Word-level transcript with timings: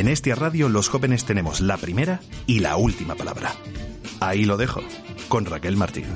En 0.00 0.08
este 0.08 0.34
radio 0.34 0.70
los 0.70 0.88
jóvenes 0.88 1.26
tenemos 1.26 1.60
la 1.60 1.76
primera 1.76 2.20
y 2.46 2.60
la 2.60 2.78
última 2.78 3.16
palabra. 3.16 3.52
Ahí 4.18 4.46
lo 4.46 4.56
dejo, 4.56 4.80
con 5.28 5.44
Raquel 5.44 5.76
Martín. 5.76 6.06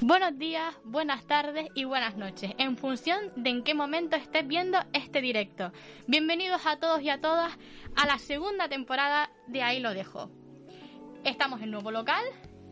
Buenos 0.00 0.38
días, 0.38 0.72
buenas 0.84 1.26
tardes 1.26 1.66
y 1.74 1.82
buenas 1.82 2.16
noches, 2.16 2.52
en 2.58 2.76
función 2.76 3.18
de 3.34 3.50
en 3.50 3.64
qué 3.64 3.74
momento 3.74 4.14
estés 4.14 4.46
viendo 4.46 4.78
este 4.92 5.20
directo. 5.20 5.72
Bienvenidos 6.06 6.64
a 6.64 6.76
todos 6.76 7.02
y 7.02 7.10
a 7.10 7.20
todas 7.20 7.58
a 7.96 8.06
la 8.06 8.20
segunda 8.20 8.68
temporada 8.68 9.32
de 9.48 9.64
Ahí 9.64 9.80
lo 9.80 9.94
dejo. 9.94 10.30
Estamos 11.24 11.60
en 11.60 11.72
nuevo 11.72 11.90
local 11.90 12.22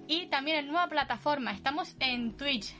y 0.07 0.27
también 0.27 0.59
en 0.59 0.67
nueva 0.69 0.87
plataforma. 0.87 1.51
Estamos 1.51 1.97
en 1.99 2.37
Twitch. 2.37 2.73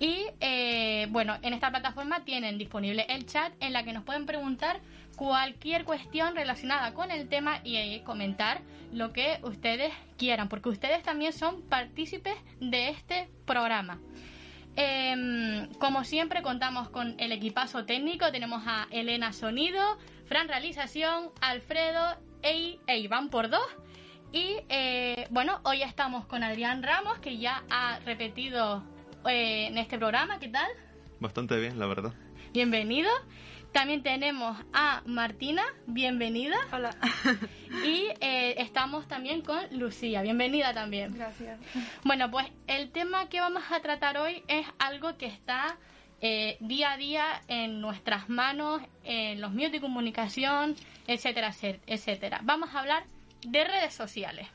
Y 0.00 0.26
eh, 0.40 1.06
bueno, 1.10 1.36
en 1.42 1.52
esta 1.52 1.68
plataforma 1.68 2.24
tienen 2.24 2.56
disponible 2.56 3.04
el 3.10 3.26
chat 3.26 3.52
en 3.60 3.74
la 3.74 3.84
que 3.84 3.92
nos 3.92 4.02
pueden 4.02 4.24
preguntar 4.24 4.80
cualquier 5.14 5.84
cuestión 5.84 6.34
relacionada 6.34 6.94
con 6.94 7.10
el 7.10 7.28
tema 7.28 7.60
y 7.64 7.76
eh, 7.76 8.02
comentar 8.06 8.62
lo 8.92 9.12
que 9.12 9.38
ustedes 9.42 9.92
quieran, 10.16 10.48
porque 10.48 10.70
ustedes 10.70 11.02
también 11.02 11.34
son 11.34 11.60
partícipes 11.68 12.34
de 12.60 12.88
este 12.88 13.28
programa. 13.44 14.00
Em, 14.74 15.70
como 15.74 16.04
siempre 16.04 16.40
contamos 16.40 16.88
con 16.88 17.14
el 17.20 17.32
equipazo 17.32 17.84
técnico, 17.84 18.32
tenemos 18.32 18.62
a 18.66 18.86
Elena 18.90 19.34
Sonido, 19.34 19.98
Fran 20.24 20.48
Realización, 20.48 21.28
Alfredo 21.42 22.16
e, 22.42 22.78
e 22.86 22.98
Iván 22.98 23.28
por 23.28 23.50
dos. 23.50 23.66
Y 24.32 24.56
eh, 24.70 25.26
bueno, 25.30 25.60
hoy 25.64 25.82
estamos 25.82 26.24
con 26.24 26.42
Adrián 26.42 26.82
Ramos, 26.82 27.18
que 27.18 27.36
ya 27.36 27.64
ha 27.68 27.98
repetido 28.06 28.82
eh, 29.28 29.66
en 29.66 29.78
este 29.78 29.98
programa. 29.98 30.38
¿Qué 30.38 30.48
tal? 30.48 30.68
Bastante 31.18 31.58
bien, 31.58 31.78
la 31.78 31.86
verdad. 31.86 32.12
Bienvenido. 32.52 33.10
También 33.72 34.02
tenemos 34.02 34.58
a 34.72 35.02
Martina, 35.06 35.62
bienvenida. 35.86 36.56
Hola. 36.72 36.96
Y 37.84 38.08
eh, 38.20 38.56
estamos 38.58 39.06
también 39.06 39.42
con 39.42 39.58
Lucía, 39.70 40.22
bienvenida 40.22 40.74
también. 40.74 41.14
Gracias. 41.14 41.58
Bueno, 42.02 42.30
pues 42.30 42.46
el 42.66 42.90
tema 42.90 43.28
que 43.28 43.40
vamos 43.40 43.62
a 43.70 43.80
tratar 43.80 44.18
hoy 44.18 44.42
es 44.48 44.66
algo 44.80 45.16
que 45.16 45.26
está 45.26 45.78
eh, 46.20 46.56
día 46.60 46.92
a 46.92 46.96
día 46.96 47.42
en 47.46 47.80
nuestras 47.80 48.28
manos, 48.28 48.82
en 49.04 49.40
los 49.40 49.52
medios 49.52 49.70
de 49.70 49.80
comunicación, 49.80 50.74
etcétera, 51.06 51.52
etcétera. 51.86 52.40
Vamos 52.42 52.74
a 52.74 52.80
hablar 52.80 53.04
de 53.46 53.64
redes 53.64 53.94
sociales. 53.94 54.48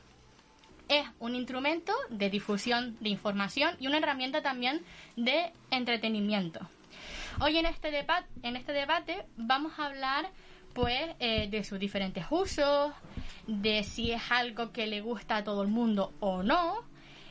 Es 0.88 1.04
un 1.18 1.34
instrumento 1.34 1.92
de 2.10 2.30
difusión 2.30 2.96
de 3.00 3.08
información 3.08 3.76
y 3.80 3.88
una 3.88 3.98
herramienta 3.98 4.42
también 4.42 4.84
de 5.16 5.52
entretenimiento. 5.70 6.60
Hoy 7.40 7.58
en 7.58 7.66
este, 7.66 7.90
debate, 7.90 8.28
en 8.42 8.56
este 8.56 8.72
debate 8.72 9.26
vamos 9.36 9.78
a 9.78 9.86
hablar 9.86 10.30
pues 10.74 11.16
eh, 11.18 11.48
de 11.50 11.64
sus 11.64 11.80
diferentes 11.80 12.24
usos, 12.30 12.92
de 13.46 13.82
si 13.82 14.12
es 14.12 14.22
algo 14.30 14.72
que 14.72 14.86
le 14.86 15.00
gusta 15.00 15.38
a 15.38 15.44
todo 15.44 15.62
el 15.62 15.68
mundo 15.68 16.12
o 16.20 16.42
no, 16.42 16.84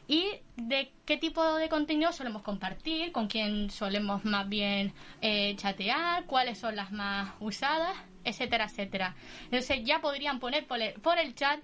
y 0.08 0.26
de 0.58 0.92
qué 1.06 1.18
tipo 1.18 1.56
de 1.56 1.70
contenido 1.70 2.12
solemos 2.12 2.42
compartir, 2.42 3.12
con 3.12 3.28
quién 3.28 3.70
solemos 3.70 4.26
más 4.26 4.50
bien 4.50 4.94
eh, 5.22 5.56
chatear, 5.56 6.26
cuáles 6.26 6.58
son 6.58 6.76
las 6.76 6.92
más 6.92 7.34
usadas, 7.40 7.96
etcétera, 8.24 8.66
etcétera. 8.66 9.16
Entonces 9.46 9.84
ya 9.84 10.02
podrían 10.02 10.40
poner 10.40 10.68
por 10.68 10.82
el, 10.82 10.94
por 10.96 11.18
el 11.18 11.34
chat 11.36 11.60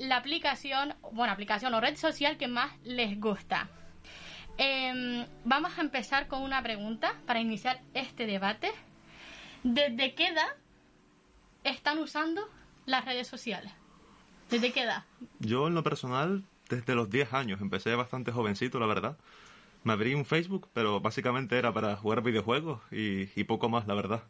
la 0.00 0.16
aplicación, 0.16 0.94
bueno, 1.12 1.32
aplicación 1.32 1.74
o 1.74 1.80
red 1.80 1.96
social 1.96 2.36
que 2.36 2.48
más 2.48 2.72
les 2.84 3.18
gusta. 3.20 3.68
Em, 4.56 5.26
vamos 5.44 5.76
a 5.78 5.80
empezar 5.80 6.28
con 6.28 6.42
una 6.42 6.62
pregunta 6.62 7.14
para 7.26 7.40
iniciar 7.40 7.80
este 7.92 8.26
debate. 8.26 8.70
¿Desde 9.62 10.14
qué 10.14 10.28
edad 10.28 10.48
están 11.64 11.98
usando 11.98 12.48
las 12.86 13.04
redes 13.04 13.26
sociales? 13.26 13.72
¿Desde 14.50 14.72
qué 14.72 14.82
edad? 14.82 15.04
Yo 15.40 15.66
en 15.66 15.74
lo 15.74 15.82
personal, 15.82 16.44
desde 16.68 16.94
los 16.94 17.10
10 17.10 17.32
años, 17.32 17.60
empecé 17.60 17.94
bastante 17.94 18.30
jovencito, 18.30 18.78
la 18.78 18.86
verdad. 18.86 19.16
Me 19.82 19.92
abrí 19.92 20.14
un 20.14 20.24
Facebook, 20.24 20.68
pero 20.72 21.00
básicamente 21.00 21.58
era 21.58 21.72
para 21.72 21.96
jugar 21.96 22.22
videojuegos 22.22 22.80
y, 22.90 23.28
y 23.38 23.44
poco 23.44 23.68
más, 23.68 23.86
la 23.86 23.94
verdad. 23.94 24.22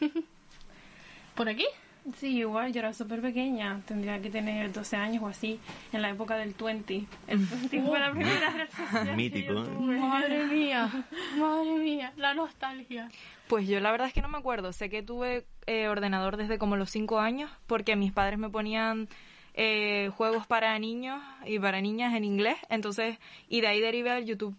¿Por 1.34 1.48
aquí? 1.48 1.66
Sí, 2.16 2.38
igual, 2.38 2.72
yo 2.72 2.80
era 2.80 2.92
súper 2.92 3.20
pequeña, 3.20 3.80
tendría 3.86 4.20
que 4.20 4.30
tener 4.30 4.72
12 4.72 4.96
años 4.96 5.22
o 5.22 5.28
así, 5.28 5.60
en 5.92 6.02
la 6.02 6.10
época 6.10 6.36
del 6.36 6.54
20. 6.54 7.04
El 7.26 7.38
20 7.38 7.82
fue 7.82 7.98
la 7.98 8.10
primera 8.12 8.50
red 8.50 8.68
social 8.70 9.16
Mítico, 9.16 9.48
que 9.48 9.54
yo 9.54 9.62
¿eh? 9.62 9.68
tuve. 9.76 9.98
Madre 9.98 10.44
mía, 10.46 11.06
madre 11.38 11.78
mía, 11.78 12.12
la 12.16 12.34
nostalgia. 12.34 13.10
Pues 13.48 13.66
yo 13.66 13.80
la 13.80 13.90
verdad 13.90 14.08
es 14.08 14.12
que 14.12 14.22
no 14.22 14.28
me 14.28 14.38
acuerdo. 14.38 14.72
Sé 14.72 14.90
que 14.90 15.02
tuve 15.02 15.46
eh, 15.66 15.88
ordenador 15.88 16.36
desde 16.36 16.58
como 16.58 16.76
los 16.76 16.90
cinco 16.90 17.18
años 17.18 17.50
porque 17.66 17.96
mis 17.96 18.12
padres 18.12 18.38
me 18.38 18.50
ponían 18.50 19.08
eh, 19.54 20.10
juegos 20.16 20.46
para 20.46 20.78
niños 20.78 21.20
y 21.46 21.58
para 21.58 21.80
niñas 21.80 22.14
en 22.14 22.24
inglés. 22.24 22.58
Entonces, 22.68 23.18
y 23.48 23.60
de 23.60 23.68
ahí 23.68 23.80
derivé 23.80 24.10
al 24.10 24.24
YouTube. 24.24 24.54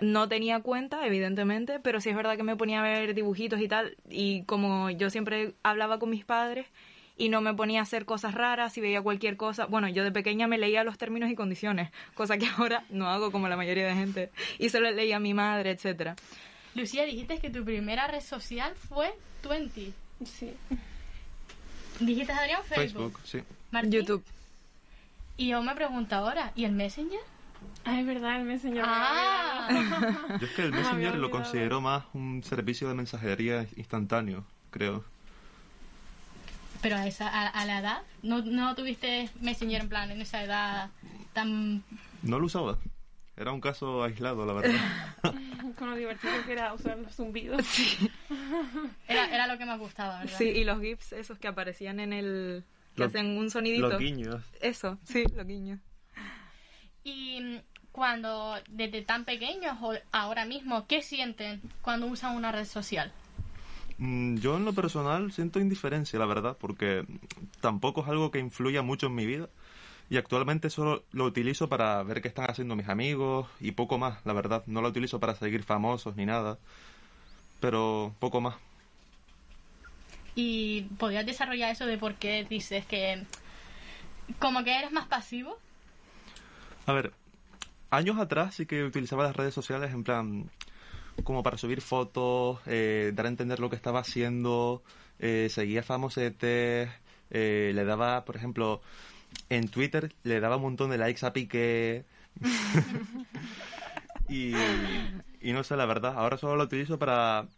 No 0.00 0.28
tenía 0.28 0.60
cuenta, 0.60 1.06
evidentemente, 1.06 1.78
pero 1.80 2.00
sí 2.00 2.10
es 2.10 2.16
verdad 2.16 2.36
que 2.36 2.42
me 2.42 2.56
ponía 2.56 2.80
a 2.80 2.82
ver 2.82 3.14
dibujitos 3.14 3.60
y 3.60 3.68
tal. 3.68 3.96
Y 4.10 4.42
como 4.42 4.90
yo 4.90 5.10
siempre 5.10 5.54
hablaba 5.62 5.98
con 5.98 6.10
mis 6.10 6.24
padres 6.24 6.66
y 7.16 7.28
no 7.28 7.40
me 7.40 7.54
ponía 7.54 7.80
a 7.80 7.84
hacer 7.84 8.04
cosas 8.04 8.34
raras 8.34 8.76
y 8.76 8.80
veía 8.80 9.02
cualquier 9.02 9.36
cosa. 9.36 9.66
Bueno, 9.66 9.88
yo 9.88 10.02
de 10.02 10.10
pequeña 10.10 10.48
me 10.48 10.58
leía 10.58 10.84
los 10.84 10.98
términos 10.98 11.30
y 11.30 11.36
condiciones, 11.36 11.90
cosa 12.14 12.38
que 12.38 12.46
ahora 12.58 12.84
no 12.90 13.08
hago 13.08 13.30
como 13.30 13.48
la 13.48 13.56
mayoría 13.56 13.86
de 13.86 13.94
gente. 13.94 14.30
Y 14.58 14.68
solo 14.70 14.90
leía 14.90 15.16
a 15.16 15.20
mi 15.20 15.34
madre, 15.34 15.70
etcétera. 15.70 16.16
Lucía, 16.74 17.04
dijiste 17.04 17.38
que 17.38 17.50
tu 17.50 17.64
primera 17.64 18.08
red 18.08 18.20
social 18.20 18.74
fue 18.74 19.12
20. 19.48 19.92
Sí. 20.24 20.52
Dijiste, 22.00 22.32
Adrián, 22.32 22.62
Facebook. 22.64 23.12
Facebook, 23.12 23.20
sí. 23.24 23.38
Martín. 23.70 23.92
YouTube. 23.92 24.24
Y 25.36 25.48
yo 25.48 25.62
me 25.62 25.74
pregunto 25.74 26.16
ahora, 26.16 26.52
¿y 26.56 26.64
el 26.64 26.72
Messenger? 26.72 27.20
Ah, 27.84 28.00
es 28.00 28.06
verdad, 28.06 28.38
el 28.40 28.44
Messenger. 28.44 28.82
Ah. 28.86 30.36
Yo 30.40 30.46
es 30.46 30.52
que 30.54 30.62
el 30.62 30.72
Messenger 30.72 31.16
lo 31.16 31.30
considero 31.30 31.80
más 31.80 32.04
un 32.14 32.42
servicio 32.42 32.88
de 32.88 32.94
mensajería 32.94 33.66
instantáneo, 33.76 34.44
creo. 34.70 35.04
Pero 36.80 36.96
a, 36.96 37.06
esa, 37.06 37.28
a, 37.28 37.48
a 37.48 37.64
la 37.66 37.78
edad, 37.80 38.02
¿no, 38.22 38.42
¿no 38.42 38.74
tuviste 38.74 39.30
Messenger 39.40 39.82
en 39.82 39.88
plan 39.88 40.10
en 40.10 40.20
esa 40.20 40.42
edad 40.44 40.90
tan... 41.32 41.82
No 42.22 42.38
lo 42.38 42.46
usaba. 42.46 42.78
Era 43.36 43.52
un 43.52 43.60
caso 43.60 44.04
aislado, 44.04 44.46
la 44.46 44.52
verdad. 44.52 44.80
Con 45.78 45.90
lo 45.90 45.96
divertido 45.96 46.32
que 46.46 46.52
era 46.52 46.72
usar 46.72 46.98
los 46.98 47.14
zumbidos. 47.14 47.66
Era, 49.08 49.34
era 49.34 49.46
lo 49.46 49.58
que 49.58 49.64
más 49.64 49.78
gustaba, 49.78 50.20
¿verdad? 50.20 50.38
Sí, 50.38 50.44
y 50.44 50.64
los 50.64 50.80
GIFs 50.80 51.12
esos 51.14 51.38
que 51.38 51.48
aparecían 51.48 52.00
en 52.00 52.12
el... 52.12 52.64
que 52.94 53.02
Los- 53.02 53.08
hacen 53.08 53.36
un 53.38 53.50
sonidito. 53.50 53.88
Los 53.88 53.98
guiños. 53.98 54.42
Eso, 54.60 54.98
sí, 55.04 55.24
los 55.34 55.46
guiños. 55.46 55.80
Y 57.04 57.40
mm, 57.40 57.58
cuando, 57.92 58.56
desde 58.68 59.02
tan 59.02 59.24
pequeños 59.24 59.76
o 59.82 59.94
ahora 60.12 60.44
mismo, 60.46 60.86
¿qué 60.86 61.02
sienten 61.02 61.60
cuando 61.82 62.06
usan 62.06 62.34
una 62.36 62.50
red 62.52 62.64
social? 62.66 63.12
Mm, 63.98 64.36
Yo 64.38 64.56
en 64.56 64.64
lo 64.64 64.72
personal 64.72 65.32
siento 65.32 65.60
indiferencia, 65.60 66.18
la 66.18 66.26
verdad, 66.26 66.56
porque 66.58 67.04
tampoco 67.60 68.02
es 68.02 68.08
algo 68.08 68.30
que 68.30 68.38
influya 68.40 68.82
mucho 68.82 69.06
en 69.06 69.14
mi 69.14 69.26
vida. 69.26 69.48
Y 70.10 70.18
actualmente 70.18 70.68
solo 70.70 71.04
lo 71.12 71.24
utilizo 71.24 71.68
para 71.68 72.02
ver 72.02 72.20
qué 72.20 72.28
están 72.28 72.50
haciendo 72.50 72.76
mis 72.76 72.88
amigos 72.88 73.48
y 73.60 73.72
poco 73.72 73.96
más, 73.98 74.24
la 74.26 74.32
verdad. 74.34 74.62
No 74.66 74.82
lo 74.82 74.88
utilizo 74.88 75.18
para 75.20 75.34
seguir 75.34 75.62
famosos 75.64 76.16
ni 76.16 76.26
nada. 76.26 76.58
Pero 77.60 78.14
poco 78.20 78.40
más. 78.40 78.56
¿Y 80.34 80.82
podrías 80.98 81.24
desarrollar 81.24 81.70
eso 81.70 81.86
de 81.86 81.96
por 81.96 82.16
qué 82.16 82.44
dices 82.44 82.84
que 82.86 83.22
como 84.38 84.64
que 84.64 84.76
eres 84.78 84.92
más 84.92 85.06
pasivo? 85.06 85.58
A 86.86 86.92
ver, 86.92 87.12
años 87.90 88.18
atrás 88.18 88.54
sí 88.56 88.66
que 88.66 88.84
utilizaba 88.84 89.24
las 89.24 89.36
redes 89.36 89.54
sociales 89.54 89.92
en 89.92 90.04
plan 90.04 90.50
como 91.22 91.42
para 91.42 91.56
subir 91.56 91.80
fotos, 91.80 92.60
eh, 92.66 93.12
dar 93.14 93.26
a 93.26 93.28
entender 93.28 93.60
lo 93.60 93.70
que 93.70 93.76
estaba 93.76 94.00
haciendo, 94.00 94.82
eh, 95.18 95.48
seguía 95.50 95.82
famosetes, 95.82 96.90
eh, 97.30 97.72
le 97.74 97.84
daba, 97.84 98.24
por 98.24 98.36
ejemplo, 98.36 98.82
en 99.48 99.68
Twitter 99.68 100.12
le 100.24 100.40
daba 100.40 100.56
un 100.56 100.62
montón 100.62 100.90
de 100.90 100.98
likes 100.98 101.24
a 101.24 101.32
Piqué. 101.32 102.04
y, 104.28 104.54
y 105.40 105.52
no 105.52 105.62
sé, 105.62 105.76
la 105.76 105.86
verdad, 105.86 106.14
ahora 106.16 106.36
solo 106.36 106.56
lo 106.56 106.64
utilizo 106.64 106.98
para, 106.98 107.48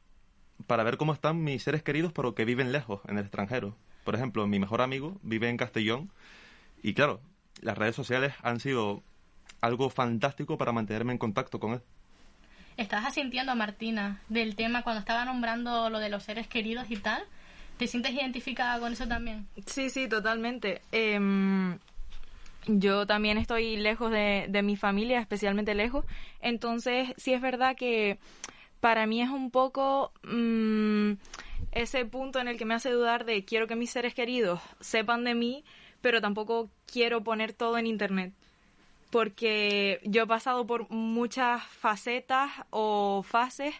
para 0.67 0.85
ver 0.85 0.99
cómo 0.99 1.13
están 1.13 1.43
mis 1.43 1.63
seres 1.63 1.83
queridos, 1.83 2.13
pero 2.13 2.35
que 2.35 2.45
viven 2.45 2.73
lejos, 2.73 3.01
en 3.09 3.19
el 3.19 3.25
extranjero. 3.25 3.77
Por 4.05 4.15
ejemplo, 4.15 4.47
mi 4.47 4.59
mejor 4.59 4.83
amigo 4.83 5.19
vive 5.23 5.49
en 5.49 5.57
Castellón 5.57 6.11
y 6.83 6.95
claro, 6.95 7.21
las 7.63 7.77
redes 7.77 7.97
sociales 7.97 8.35
han 8.43 8.61
sido 8.61 9.03
algo 9.61 9.91
fantástico 9.91 10.59
para 10.59 10.73
mantenerme 10.73 11.13
en 11.13 11.19
contacto 11.19 11.59
con 11.59 11.75
él. 11.75 11.83
¿Estás 12.77 13.07
asintiendo, 13.07 13.55
Martina, 13.57 14.21
del 14.29 14.55
tema 14.55 14.83
cuando 14.83 15.01
estaba 15.01 15.25
nombrando 15.25 15.89
lo 15.89 15.99
de 15.99 16.11
los 16.11 16.23
seres 16.25 16.47
queridos 16.47 16.91
y 16.91 16.97
tal? 16.97 17.25
¿Te 17.79 17.87
sientes 17.87 18.13
identificada 18.13 18.79
con 18.79 18.93
eso 18.93 19.07
también? 19.07 19.47
Sí, 19.67 19.89
sí, 19.89 20.09
totalmente. 20.09 20.83
Em, 20.93 21.79
yo 22.67 23.07
también 23.07 23.39
estoy 23.39 23.77
lejos 23.77 24.11
de, 24.11 24.47
de, 24.49 24.63
mi 24.63 24.77
familia, 24.77 25.21
especialmente 25.21 25.75
lejos. 25.75 26.05
Entonces, 26.41 27.15
sí 27.17 27.33
es 27.33 27.41
verdad 27.41 27.77
que 27.77 28.19
para 28.81 29.07
mí 29.07 29.23
es 29.23 29.31
un 29.31 29.51
poco 29.51 30.13
mmm, 30.23 31.13
ese 31.73 32.05
punto 32.05 32.41
en 32.41 32.49
el 32.49 32.59
que 32.59 32.67
me 32.67 32.75
hace 32.75 32.91
dudar 32.91 33.25
de 33.25 33.45
quiero 33.45 33.67
que 33.67 33.77
mis 33.77 33.91
seres 33.91 34.15
queridos 34.15 34.61
sepan 34.81 35.25
de 35.25 35.35
mí, 35.35 35.65
pero 36.03 36.21
tampoco 36.21 36.71
quiero 36.87 37.25
poner 37.25 37.53
todo 37.53 37.79
en 37.79 37.87
Internet 37.87 38.35
porque 39.17 39.99
yo 40.05 40.25
he 40.25 40.27
pasado 40.27 40.67
por 40.67 40.91
muchas 40.91 41.63
facetas 41.63 42.51
o 42.69 43.25
fases 43.27 43.75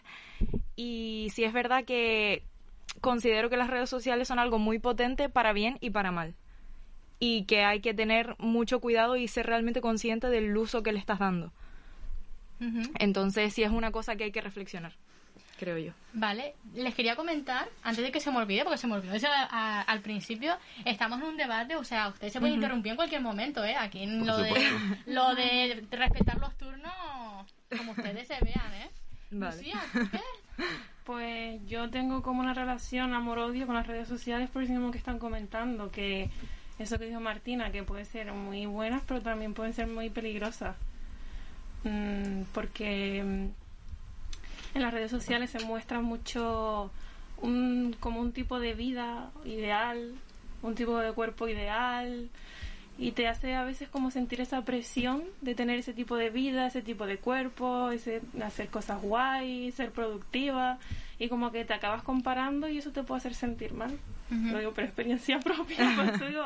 y 0.75 1.27
sí 1.31 1.43
es 1.43 1.53
verdad 1.53 1.85
que 1.85 2.41
considero 3.01 3.47
que 3.47 3.55
las 3.55 3.69
redes 3.69 3.87
sociales 3.87 4.27
son 4.27 4.39
algo 4.39 4.57
muy 4.57 4.79
potente 4.79 5.29
para 5.29 5.53
bien 5.53 5.77
y 5.79 5.91
para 5.91 6.11
mal 6.11 6.33
y 7.19 7.43
que 7.43 7.63
hay 7.63 7.81
que 7.81 7.93
tener 7.93 8.35
mucho 8.39 8.79
cuidado 8.79 9.15
y 9.15 9.27
ser 9.27 9.45
realmente 9.45 9.79
consciente 9.79 10.27
del 10.27 10.57
uso 10.57 10.81
que 10.81 10.91
le 10.91 10.97
estás 10.97 11.19
dando. 11.19 11.53
Uh 12.59 12.63
-huh. 12.63 12.91
Entonces 12.97 13.53
sí 13.53 13.61
es 13.61 13.69
una 13.69 13.91
cosa 13.91 14.15
que 14.15 14.23
hay 14.23 14.31
que 14.31 14.41
reflexionar 14.41 14.93
creo 15.57 15.77
yo. 15.77 15.91
Vale, 16.13 16.55
les 16.73 16.95
quería 16.95 17.15
comentar, 17.15 17.67
antes 17.83 18.03
de 18.03 18.11
que 18.11 18.19
se 18.19 18.31
me 18.31 18.37
olvide, 18.37 18.63
porque 18.63 18.77
se 18.77 18.87
me 18.87 18.93
olvidó 18.93 19.13
eso 19.13 19.27
a, 19.27 19.47
a, 19.51 19.81
al 19.81 19.99
principio, 20.01 20.57
estamos 20.85 21.19
en 21.19 21.25
un 21.27 21.37
debate, 21.37 21.75
o 21.75 21.83
sea, 21.83 22.07
usted 22.07 22.29
se 22.29 22.39
puede 22.39 22.53
uh 22.53 22.55
-huh. 22.55 22.57
interrumpir 22.59 22.91
en 22.91 22.95
cualquier 22.95 23.21
momento, 23.21 23.63
¿eh? 23.63 23.75
Aquí 23.75 24.03
en 24.03 24.25
lo 24.25 24.37
de, 24.37 24.53
lo 25.07 25.35
de 25.35 25.85
respetar 25.91 26.39
los 26.39 26.55
turnos, 26.57 26.93
como 27.77 27.91
ustedes 27.91 28.27
se 28.27 28.37
vean, 28.43 28.73
¿eh? 28.73 28.89
Vale. 29.31 29.57
Lucía, 29.57 29.81
¿qué? 30.11 30.21
Pues 31.03 31.65
yo 31.67 31.89
tengo 31.89 32.21
como 32.21 32.41
una 32.41 32.53
relación 32.53 33.13
amor-odio 33.13 33.65
con 33.65 33.75
las 33.75 33.87
redes 33.87 34.07
sociales 34.07 34.49
por 34.49 34.63
eso 34.63 34.73
mismo 34.73 34.91
que 34.91 34.97
están 34.97 35.19
comentando, 35.19 35.89
que 35.89 36.29
eso 36.79 36.99
que 36.99 37.05
dijo 37.05 37.19
Martina, 37.19 37.71
que 37.71 37.83
puede 37.83 38.05
ser 38.05 38.33
muy 38.33 38.65
buenas, 38.65 39.01
pero 39.07 39.21
también 39.21 39.53
pueden 39.53 39.73
ser 39.73 39.87
muy 39.87 40.09
peligrosas. 40.09 40.75
Mm, 41.83 42.41
porque 42.53 43.49
en 44.77 44.83
las 44.83 44.93
redes 44.93 45.11
sociales 45.11 45.49
se 45.49 45.59
muestra 45.65 46.01
mucho 46.01 46.91
un, 47.41 47.95
como 47.99 48.21
un 48.21 48.31
tipo 48.31 48.59
de 48.59 48.73
vida 48.73 49.31
ideal, 49.43 50.13
un 50.61 50.75
tipo 50.75 50.97
de 50.99 51.11
cuerpo 51.11 51.47
ideal 51.47 52.29
y 52.99 53.11
te 53.11 53.27
hace 53.27 53.53
a 53.53 53.63
veces 53.63 53.89
como 53.89 54.09
sentir 54.09 54.41
esa 54.41 54.63
presión 54.63 55.23
de 55.41 55.53
tener 55.53 55.77
ese 55.77 55.93
tipo 55.93 56.15
de 56.15 56.29
vida, 56.29 56.67
ese 56.67 56.81
tipo 56.81 57.05
de 57.05 57.17
cuerpo, 57.17 57.91
ese, 57.91 58.21
hacer 58.43 58.69
cosas 58.69 59.01
guay, 59.01 59.71
ser 59.71 59.91
productiva 59.91 60.79
y 61.19 61.27
como 61.29 61.51
que 61.51 61.65
te 61.65 61.73
acabas 61.73 62.01
comparando 62.03 62.67
y 62.67 62.77
eso 62.77 62.91
te 62.91 63.03
puede 63.03 63.19
hacer 63.19 63.33
sentir 63.35 63.73
mal. 63.73 63.97
Uh 64.31 64.33
-huh. 64.33 64.51
Lo 64.51 64.59
digo 64.59 64.73
por 64.73 64.83
experiencia 64.83 65.39
propia, 65.41 65.93
por 65.95 66.05
eso 66.05 66.25
digo 66.27 66.43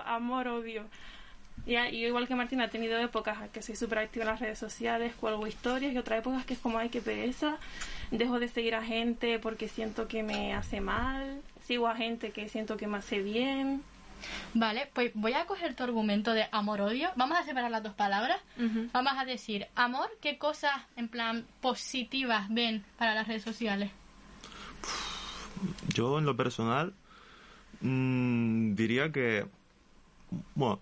amor-odio. 1.65 1.89
Y, 1.91 1.95
y 1.95 2.05
igual 2.05 2.27
que 2.27 2.35
Martina, 2.35 2.65
he 2.65 2.69
tenido 2.69 2.97
épocas 2.99 3.49
que 3.51 3.61
soy 3.61 3.75
súper 3.75 3.99
activa 3.99 4.25
en 4.25 4.31
las 4.31 4.39
redes 4.39 4.59
sociales, 4.59 5.13
cuelgo 5.15 5.47
historias, 5.47 5.93
y 5.93 5.97
otras 5.97 6.19
épocas 6.19 6.45
que 6.45 6.53
es 6.53 6.59
como, 6.59 6.77
ay, 6.77 6.89
qué 6.89 7.01
pereza, 7.01 7.57
dejo 8.11 8.39
de 8.39 8.47
seguir 8.47 8.75
a 8.75 8.83
gente 8.83 9.39
porque 9.39 9.67
siento 9.67 10.07
que 10.07 10.23
me 10.23 10.53
hace 10.53 10.81
mal, 10.81 11.41
sigo 11.65 11.87
a 11.87 11.95
gente 11.95 12.31
que 12.31 12.49
siento 12.49 12.77
que 12.77 12.87
me 12.87 12.97
hace 12.97 13.21
bien. 13.21 13.83
Vale, 14.53 14.87
pues 14.93 15.11
voy 15.15 15.33
a 15.33 15.45
coger 15.47 15.73
tu 15.73 15.83
argumento 15.83 16.33
de 16.33 16.47
amor-odio. 16.51 17.09
Vamos 17.15 17.39
a 17.39 17.43
separar 17.43 17.71
las 17.71 17.81
dos 17.81 17.93
palabras. 17.93 18.39
Uh 18.57 18.61
-huh. 18.61 18.89
Vamos 18.91 19.13
a 19.17 19.25
decir, 19.25 19.65
amor, 19.75 20.09
¿qué 20.21 20.37
cosas 20.37 20.73
en 20.95 21.07
plan 21.07 21.45
positivas 21.59 22.47
ven 22.49 22.83
para 22.97 23.15
las 23.15 23.27
redes 23.27 23.43
sociales? 23.43 23.89
Yo, 25.89 26.19
en 26.19 26.25
lo 26.25 26.35
personal, 26.35 26.93
mmm, 27.81 28.75
diría 28.75 29.11
que. 29.11 29.47
Bueno, 30.55 30.79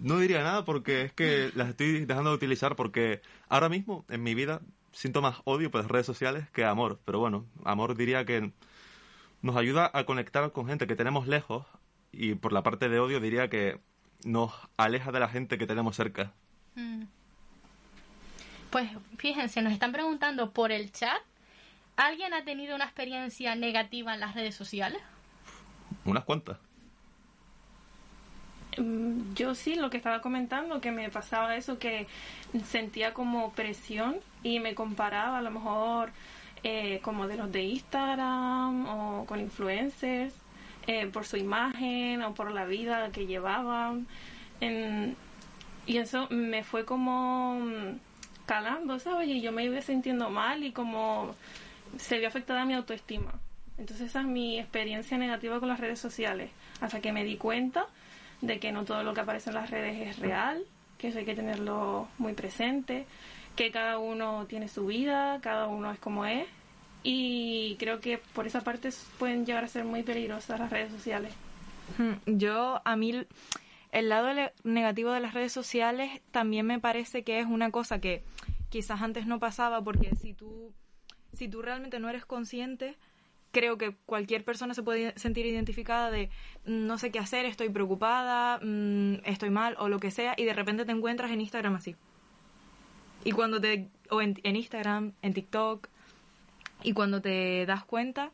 no 0.00 0.18
diría 0.18 0.42
nada 0.42 0.64
porque 0.64 1.02
es 1.02 1.12
que 1.12 1.50
las 1.54 1.68
estoy 1.68 2.04
dejando 2.04 2.30
de 2.30 2.36
utilizar 2.36 2.76
porque 2.76 3.20
ahora 3.48 3.68
mismo 3.68 4.04
en 4.08 4.22
mi 4.22 4.34
vida 4.34 4.60
siento 4.92 5.22
más 5.22 5.36
odio 5.44 5.70
por 5.70 5.80
las 5.80 5.90
redes 5.90 6.06
sociales 6.06 6.48
que 6.50 6.64
amor. 6.64 7.00
Pero 7.04 7.18
bueno, 7.18 7.46
amor 7.64 7.96
diría 7.96 8.24
que 8.24 8.52
nos 9.42 9.56
ayuda 9.56 9.90
a 9.92 10.04
conectar 10.04 10.50
con 10.52 10.66
gente 10.66 10.86
que 10.86 10.96
tenemos 10.96 11.26
lejos 11.26 11.66
y 12.12 12.34
por 12.34 12.52
la 12.52 12.62
parte 12.62 12.88
de 12.88 12.98
odio 12.98 13.20
diría 13.20 13.48
que 13.48 13.80
nos 14.24 14.52
aleja 14.76 15.12
de 15.12 15.20
la 15.20 15.28
gente 15.28 15.58
que 15.58 15.66
tenemos 15.66 15.96
cerca. 15.96 16.32
Mm. 16.74 17.04
Pues 18.70 18.90
fíjense, 19.16 19.62
nos 19.62 19.72
están 19.72 19.92
preguntando 19.92 20.52
por 20.52 20.72
el 20.72 20.92
chat, 20.92 21.22
¿alguien 21.96 22.34
ha 22.34 22.44
tenido 22.44 22.74
una 22.74 22.84
experiencia 22.84 23.54
negativa 23.54 24.14
en 24.14 24.20
las 24.20 24.34
redes 24.34 24.54
sociales? 24.54 25.00
Unas 26.04 26.24
cuantas. 26.24 26.58
Mm, 28.78 29.34
Yo 29.34 29.54
sí, 29.54 29.74
lo 29.74 29.90
que 29.90 29.96
estaba 29.96 30.20
comentando, 30.20 30.80
que 30.80 30.90
me 30.92 31.08
pasaba 31.10 31.56
eso, 31.56 31.78
que 31.78 32.06
sentía 32.64 33.14
como 33.14 33.52
presión 33.52 34.16
y 34.42 34.60
me 34.60 34.74
comparaba 34.74 35.38
a 35.38 35.42
lo 35.42 35.50
mejor 35.50 36.10
eh, 36.64 37.00
como 37.02 37.26
de 37.28 37.36
los 37.36 37.52
de 37.52 37.62
Instagram 37.62 38.86
o 38.88 39.26
con 39.26 39.40
influencers 39.40 40.34
eh, 40.86 41.06
por 41.06 41.26
su 41.26 41.36
imagen 41.36 42.22
o 42.22 42.34
por 42.34 42.50
la 42.50 42.64
vida 42.64 43.10
que 43.10 43.26
llevaban. 43.26 44.06
Y 45.86 45.96
eso 45.96 46.26
me 46.30 46.64
fue 46.64 46.84
como 46.84 47.58
calando, 48.46 48.98
¿sabes? 48.98 49.28
Y 49.28 49.40
yo 49.40 49.52
me 49.52 49.64
iba 49.64 49.80
sintiendo 49.80 50.28
mal 50.30 50.62
y 50.64 50.72
como 50.72 51.34
se 51.98 52.18
vio 52.18 52.28
afectada 52.28 52.64
mi 52.64 52.74
autoestima. 52.74 53.32
Entonces 53.78 54.08
esa 54.08 54.20
es 54.20 54.26
mi 54.26 54.58
experiencia 54.58 55.16
negativa 55.16 55.60
con 55.60 55.68
las 55.68 55.80
redes 55.80 55.98
sociales. 55.98 56.50
Hasta 56.80 57.00
que 57.00 57.12
me 57.12 57.24
di 57.24 57.36
cuenta 57.36 57.86
de 58.40 58.58
que 58.58 58.72
no 58.72 58.84
todo 58.84 59.02
lo 59.02 59.14
que 59.14 59.20
aparece 59.20 59.50
en 59.50 59.56
las 59.56 59.70
redes 59.70 60.08
es 60.08 60.18
real, 60.18 60.64
que 60.96 61.08
eso 61.08 61.18
hay 61.18 61.24
que 61.24 61.34
tenerlo 61.34 62.08
muy 62.18 62.34
presente, 62.34 63.06
que 63.56 63.70
cada 63.70 63.98
uno 63.98 64.46
tiene 64.46 64.68
su 64.68 64.86
vida, 64.86 65.40
cada 65.40 65.66
uno 65.66 65.90
es 65.90 65.98
como 65.98 66.26
es 66.26 66.46
y 67.02 67.76
creo 67.78 68.00
que 68.00 68.18
por 68.18 68.46
esa 68.46 68.62
parte 68.62 68.90
pueden 69.18 69.46
llegar 69.46 69.64
a 69.64 69.68
ser 69.68 69.84
muy 69.84 70.02
peligrosas 70.02 70.60
las 70.60 70.70
redes 70.70 70.92
sociales. 70.92 71.32
Yo, 72.26 72.82
a 72.84 72.96
mí, 72.96 73.24
el 73.92 74.08
lado 74.08 74.28
negativo 74.62 75.12
de 75.12 75.20
las 75.20 75.34
redes 75.34 75.52
sociales 75.52 76.20
también 76.30 76.66
me 76.66 76.78
parece 76.78 77.24
que 77.24 77.40
es 77.40 77.46
una 77.46 77.70
cosa 77.70 78.00
que 78.00 78.22
quizás 78.68 79.00
antes 79.00 79.26
no 79.26 79.38
pasaba 79.38 79.82
porque 79.82 80.14
si 80.16 80.34
tú, 80.34 80.72
si 81.32 81.48
tú 81.48 81.62
realmente 81.62 81.98
no 81.98 82.08
eres 82.10 82.26
consciente, 82.26 82.96
creo 83.50 83.78
que 83.78 83.94
cualquier 84.06 84.44
persona 84.44 84.74
se 84.74 84.82
puede 84.82 85.18
sentir 85.18 85.46
identificada 85.46 86.10
de 86.10 86.30
no 86.64 86.98
sé 86.98 87.10
qué 87.10 87.18
hacer, 87.18 87.46
estoy 87.46 87.68
preocupada, 87.70 88.58
mmm, 88.62 89.14
estoy 89.24 89.50
mal 89.50 89.76
o 89.78 89.88
lo 89.88 89.98
que 89.98 90.10
sea 90.10 90.34
y 90.36 90.44
de 90.44 90.52
repente 90.52 90.84
te 90.84 90.92
encuentras 90.92 91.30
en 91.30 91.40
Instagram 91.40 91.74
así. 91.74 91.96
Y 93.24 93.32
cuando 93.32 93.60
te, 93.60 93.88
o 94.10 94.22
en, 94.22 94.38
en 94.42 94.56
Instagram, 94.56 95.12
en 95.22 95.34
TikTok, 95.34 95.88
y 96.82 96.92
cuando 96.92 97.20
te 97.20 97.66
das 97.66 97.84
cuenta, 97.84 98.30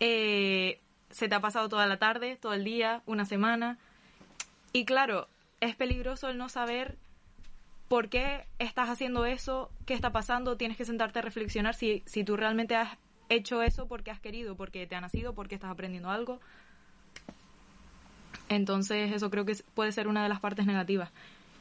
eh, 0.00 0.78
se 1.10 1.28
te 1.28 1.34
ha 1.34 1.40
pasado 1.40 1.68
toda 1.68 1.86
la 1.86 1.98
tarde, 1.98 2.36
todo 2.36 2.52
el 2.54 2.64
día, 2.64 3.02
una 3.06 3.24
semana. 3.24 3.78
Y 4.72 4.84
claro, 4.84 5.28
es 5.60 5.76
peligroso 5.76 6.28
el 6.28 6.38
no 6.38 6.48
saber 6.48 6.96
por 7.88 8.08
qué 8.08 8.46
estás 8.58 8.88
haciendo 8.88 9.26
eso, 9.26 9.70
qué 9.86 9.94
está 9.94 10.12
pasando, 10.12 10.56
tienes 10.56 10.76
que 10.76 10.84
sentarte 10.84 11.18
a 11.18 11.22
reflexionar 11.22 11.74
si, 11.74 12.02
si 12.06 12.24
tú 12.24 12.36
realmente 12.36 12.74
has 12.74 12.96
hecho 13.28 13.62
eso 13.62 13.86
porque 13.86 14.10
has 14.10 14.20
querido, 14.20 14.56
porque 14.56 14.86
te 14.86 14.94
ha 14.94 15.00
nacido, 15.00 15.34
porque 15.34 15.54
estás 15.54 15.70
aprendiendo 15.70 16.10
algo. 16.10 16.40
Entonces 18.48 19.12
eso 19.12 19.30
creo 19.30 19.44
que 19.44 19.56
puede 19.74 19.92
ser 19.92 20.08
una 20.08 20.22
de 20.22 20.28
las 20.28 20.40
partes 20.40 20.66
negativas. 20.66 21.10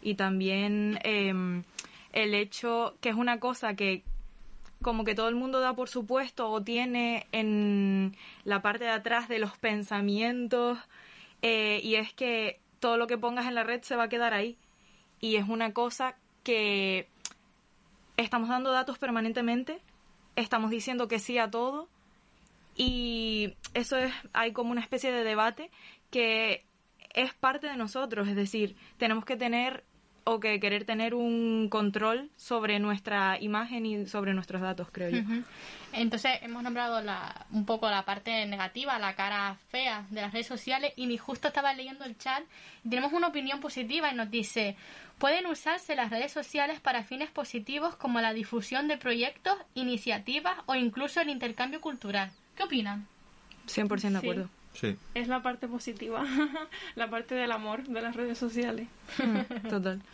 Y 0.02 0.16
también 0.16 1.00
eh, 1.04 1.64
el 2.14 2.34
hecho 2.34 2.96
que 3.02 3.10
es 3.10 3.16
una 3.16 3.40
cosa 3.40 3.76
que 3.76 4.04
como 4.82 5.04
que 5.04 5.16
todo 5.16 5.30
el 5.30 5.36
mundo 5.36 5.60
da 5.60 5.76
por 5.76 5.90
supuesto 5.90 6.50
o 6.50 6.62
tiene 6.62 7.28
en 7.32 8.16
la 8.44 8.62
parte 8.62 8.86
de 8.86 8.90
atrás 8.90 9.30
de 9.30 9.40
los 9.40 9.56
pensamientos 9.58 10.78
eh, 11.44 11.80
y 11.84 11.96
es 11.96 12.14
que 12.14 12.60
todo 12.80 12.98
lo 12.98 13.08
que 13.08 13.18
pongas 13.18 13.46
en 13.46 13.56
la 13.56 13.64
red 13.64 13.84
se 13.84 13.96
va 13.96 14.04
a 14.04 14.10
quedar 14.10 14.34
ahí 14.34 14.58
y 15.20 15.36
es 15.36 15.48
una 15.48 15.72
cosa 15.72 16.16
que 16.44 17.08
estamos 18.18 18.50
dando 18.50 18.72
datos 18.72 18.98
permanentemente 18.98 19.80
estamos 20.36 20.72
diciendo 20.72 21.08
que 21.08 21.20
sí 21.20 21.38
a 21.38 21.50
todo. 21.50 21.88
Y 22.76 23.56
eso 23.74 23.98
es 23.98 24.14
hay 24.34 24.54
como 24.54 24.72
una 24.72 24.82
especie 24.82 25.12
de 25.12 25.24
debate 25.24 25.70
que 26.10 26.64
es 27.14 27.34
parte 27.34 27.68
de 27.68 27.76
nosotros, 27.76 28.28
es 28.28 28.36
decir, 28.36 28.76
tenemos 28.98 29.26
que 29.26 29.36
tener 29.36 29.84
o 30.24 30.40
que 30.40 30.60
querer 30.60 30.86
tener 30.86 31.16
un 31.16 31.68
control 31.70 32.30
sobre 32.38 32.80
nuestra 32.80 33.40
imagen 33.42 33.86
y 33.86 34.06
sobre 34.06 34.34
nuestros 34.34 34.62
datos, 34.62 34.90
creo 34.92 35.10
yo. 35.10 35.22
Entonces 35.94 36.34
hemos 36.44 36.62
nombrado 36.62 37.02
la, 37.02 37.48
un 37.52 37.66
poco 37.66 37.90
la 37.90 38.06
parte 38.06 38.46
negativa, 38.46 39.00
la 39.00 39.16
cara 39.16 39.58
fea 39.70 40.06
de 40.12 40.22
las 40.22 40.32
redes 40.32 40.48
sociales 40.48 40.94
y 40.96 41.08
ni 41.08 41.18
justo 41.18 41.48
estaba 41.48 41.74
leyendo 41.74 42.06
el 42.06 42.18
chat 42.18 42.44
y 42.84 42.90
tenemos 42.90 43.14
una 43.14 43.28
opinión 43.28 43.60
positiva 43.60 44.12
y 44.12 44.16
nos 44.16 44.30
dice, 44.30 44.76
pueden 45.22 45.46
usarse 45.46 45.96
las 45.96 46.10
redes 46.10 46.32
sociales 46.32 46.80
para 46.80 47.04
fines 47.04 47.30
positivos 47.30 47.96
como 47.96 48.20
la 48.22 48.34
difusión 48.34 48.88
de 48.88 48.98
proyectos, 48.98 49.56
iniciativas 49.76 50.58
o 50.66 50.74
incluso 50.74 51.22
el 51.22 51.30
intercambio 51.30 51.80
cultural. 51.80 52.32
¿Qué 52.56 52.64
opinan? 52.64 53.08
100% 53.68 54.10
de 54.10 54.18
acuerdo. 54.18 54.50
Sí. 54.74 54.98
Es 55.14 55.28
la 55.28 55.44
parte 55.44 55.68
positiva, 55.68 56.26
la 56.96 57.08
parte 57.12 57.36
del 57.36 57.52
amor 57.52 57.84
de 57.84 58.02
las 58.02 58.16
redes 58.16 58.40
sociales. 58.40 58.88
Mm, 59.20 59.70
Total. 59.70 60.02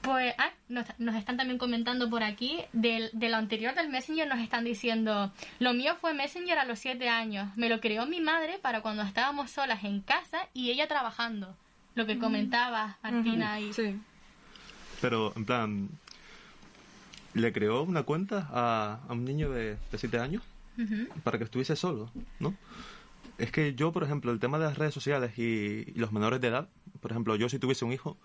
Pues 0.00 0.34
ah, 0.38 0.50
nos, 0.70 0.86
nos 0.96 1.14
están 1.14 1.36
también 1.36 1.58
comentando 1.58 2.08
por 2.08 2.22
aquí, 2.22 2.62
del, 2.72 3.10
de 3.12 3.28
lo 3.28 3.36
anterior 3.36 3.74
del 3.74 3.90
Messenger 3.90 4.26
nos 4.26 4.38
están 4.38 4.64
diciendo, 4.64 5.30
lo 5.58 5.74
mío 5.74 5.94
fue 6.00 6.14
Messenger 6.14 6.58
a 6.58 6.64
los 6.64 6.78
7 6.78 7.06
años, 7.10 7.54
me 7.54 7.68
lo 7.68 7.80
creó 7.80 8.06
mi 8.06 8.18
madre 8.18 8.58
para 8.62 8.80
cuando 8.80 9.02
estábamos 9.02 9.50
solas 9.50 9.84
en 9.84 10.00
casa 10.00 10.48
y 10.54 10.70
ella 10.70 10.88
trabajando, 10.88 11.54
lo 11.96 12.06
que 12.06 12.18
comentaba 12.18 12.96
Martina 13.02 13.52
ahí. 13.52 13.74
Sí. 13.74 14.00
Pero, 15.00 15.32
en 15.36 15.44
plan, 15.44 15.88
¿le 17.34 17.52
creó 17.52 17.82
una 17.82 18.02
cuenta 18.02 18.48
a, 18.50 19.00
a 19.08 19.12
un 19.12 19.24
niño 19.24 19.50
de, 19.50 19.76
de 19.90 19.98
7 19.98 20.18
años? 20.18 20.42
Para 21.24 21.36
que 21.36 21.44
estuviese 21.44 21.76
solo, 21.76 22.10
¿no? 22.38 22.54
Es 23.36 23.52
que 23.52 23.74
yo, 23.74 23.92
por 23.92 24.02
ejemplo, 24.02 24.32
el 24.32 24.40
tema 24.40 24.58
de 24.58 24.64
las 24.64 24.78
redes 24.78 24.94
sociales 24.94 25.38
y, 25.38 25.84
y 25.86 25.94
los 25.94 26.10
menores 26.10 26.40
de 26.40 26.48
edad, 26.48 26.68
por 27.00 27.10
ejemplo, 27.10 27.36
yo 27.36 27.48
si 27.50 27.58
tuviese 27.58 27.84
un 27.84 27.92
hijo, 27.92 28.16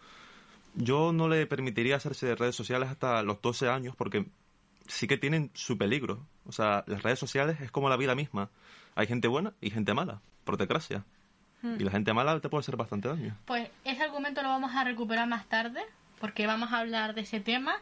yo 0.76 1.12
no 1.12 1.28
le 1.28 1.48
permitiría 1.48 1.98
hacerse 1.98 2.28
de 2.28 2.36
redes 2.36 2.56
sociales 2.56 2.90
hasta 2.90 3.24
los 3.24 3.42
12 3.42 3.70
años 3.70 3.96
porque 3.96 4.26
sí 4.88 5.08
que 5.08 5.18
tienen 5.18 5.52
su 5.54 5.78
peligro. 5.78 6.26
O 6.46 6.52
sea, 6.52 6.84
las 6.88 7.04
redes 7.04 7.20
sociales 7.20 7.60
es 7.62 7.72
como 7.72 7.90
la 7.90 7.98
vida 7.98 8.16
misma. 8.16 8.50
Hay 8.96 9.08
gente 9.08 9.28
buena 9.28 9.54
y 9.62 9.70
gente 9.70 9.94
mala, 9.94 10.22
por 10.44 10.58
desgracia. 10.58 11.04
Y 11.64 11.84
la 11.84 11.90
gente 11.90 12.14
mala 12.14 12.40
te 12.40 12.48
puede 12.48 12.60
hacer 12.60 12.76
bastante 12.76 13.08
daño. 13.08 13.36
Pues 13.46 13.70
ese 13.86 14.04
argumento 14.04 14.44
lo 14.44 14.50
vamos 14.50 14.76
a 14.76 14.84
recuperar 14.84 15.28
más 15.28 15.48
tarde, 15.48 15.82
porque 16.20 16.48
vamos 16.48 16.72
a 16.72 16.80
hablar 16.80 17.14
de 17.16 17.22
ese 17.22 17.40
tema. 17.40 17.76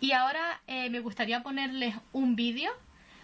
Y 0.00 0.12
ahora 0.12 0.60
eh, 0.66 0.90
me 0.90 1.00
gustaría 1.00 1.42
ponerles 1.42 1.94
un 2.12 2.34
vídeo, 2.34 2.72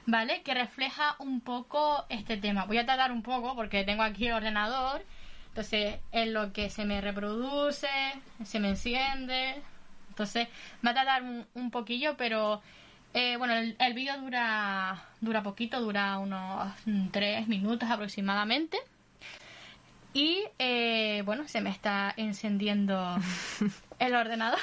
¿vale? 0.07 0.43
Que 0.43 0.55
refleja 0.55 1.17
un 1.19 1.41
poco 1.41 2.05
este 2.09 2.37
tema. 2.37 2.65
Voy 2.67 2.79
a 2.79 2.87
tardar 2.87 3.13
un 3.13 3.23
poco 3.23 3.55
porque 3.55 3.85
tengo 3.85 4.03
aquí 4.03 4.27
el 4.27 4.35
ordenador. 4.35 5.05
Entonces, 5.49 5.97
en 6.13 6.35
lo 6.35 6.53
que 6.53 6.71
se 6.71 6.85
me 6.85 7.01
reproduce, 7.01 7.89
se 8.45 8.61
me 8.61 8.69
enciende. 8.69 9.61
Entonces, 10.11 10.49
va 10.87 10.91
a 10.91 10.95
tardar 10.95 11.23
un, 11.23 11.47
un 11.55 11.71
poquillo, 11.71 12.17
pero 12.17 12.63
eh, 13.15 13.37
bueno, 13.39 13.55
el, 13.55 13.77
el 13.81 13.95
vídeo 13.95 14.21
dura, 14.21 15.03
dura 15.21 15.43
poquito, 15.43 15.81
dura 15.81 16.19
unos 16.19 16.73
mm, 16.87 17.09
tres 17.09 17.49
minutos 17.49 17.91
aproximadamente. 17.91 18.79
Y 20.13 20.45
eh, 20.59 21.23
bueno, 21.25 21.47
se 21.49 21.61
me 21.61 21.71
está 21.71 22.13
encendiendo 22.17 23.17
el 23.99 24.15
ordenador. 24.15 24.59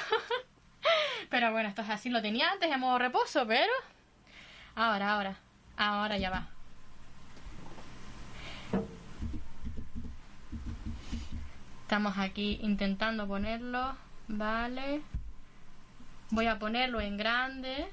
pero 1.30 1.52
bueno, 1.52 1.68
esto 1.68 1.82
es 1.82 1.90
así, 1.90 2.10
lo 2.10 2.22
tenía 2.22 2.50
antes 2.50 2.70
en 2.70 2.80
modo 2.80 2.98
reposo, 2.98 3.46
pero 3.46 3.72
ahora, 4.74 5.12
ahora, 5.12 5.36
ahora 5.76 6.18
ya 6.18 6.30
va. 6.30 6.48
Estamos 11.82 12.18
aquí 12.18 12.58
intentando 12.62 13.26
ponerlo, 13.28 13.96
vale. 14.28 15.02
Voy 16.30 16.46
a 16.46 16.58
ponerlo 16.58 17.00
en 17.00 17.16
grande. 17.16 17.86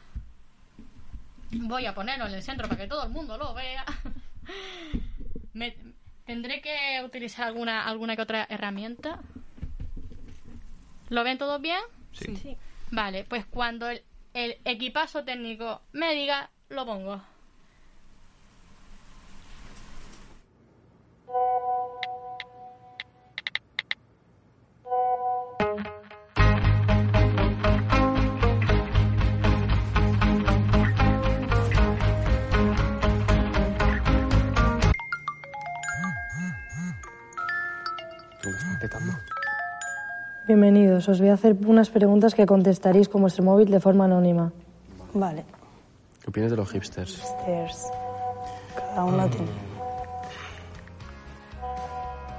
Voy 1.51 1.85
a 1.85 1.93
ponerlo 1.93 2.25
en 2.25 2.33
el 2.33 2.41
centro 2.41 2.67
para 2.67 2.81
que 2.81 2.87
todo 2.87 3.03
el 3.03 3.09
mundo 3.11 3.37
lo 3.37 3.53
vea. 3.53 3.85
Me- 5.53 5.77
tendré 6.25 6.61
que 6.61 7.01
utilizar 7.03 7.47
alguna 7.47 7.85
alguna 7.87 8.15
que 8.15 8.21
otra 8.21 8.45
herramienta. 8.49 9.19
¿Lo 11.09 11.23
ven 11.23 11.37
todos 11.37 11.61
bien? 11.61 11.81
Sí. 12.11 12.57
Vale, 12.91 13.23
pues 13.23 13.45
cuando 13.45 13.89
el, 13.89 14.03
el 14.33 14.57
equipazo 14.65 15.23
técnico 15.23 15.81
me 15.91 16.13
diga, 16.13 16.49
lo 16.69 16.85
pongo. 16.85 17.21
Bienvenidos. 40.45 41.07
Os 41.07 41.19
voy 41.19 41.29
a 41.29 41.35
hacer 41.35 41.55
unas 41.65 41.89
preguntas 41.89 42.35
que 42.35 42.45
contestaréis 42.45 43.07
con 43.07 43.21
vuestro 43.21 43.43
móvil 43.43 43.71
de 43.71 43.79
forma 43.79 44.03
anónima. 44.05 44.51
Vale. 45.13 45.45
¿Qué 46.21 46.29
opinas 46.29 46.51
de 46.51 46.57
los 46.57 46.69
hipsters? 46.69 47.21
Stairs. 47.23 47.87
Cada 48.75 49.05
uno 49.05 49.29
tiene. 49.29 49.47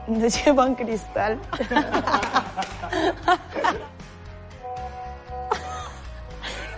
No 0.07 0.27
llevan 0.27 0.75
cristal. 0.75 1.39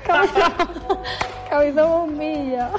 cabeza, 0.07 0.57
cabeza 1.51 1.85
bombilla. 1.85 2.71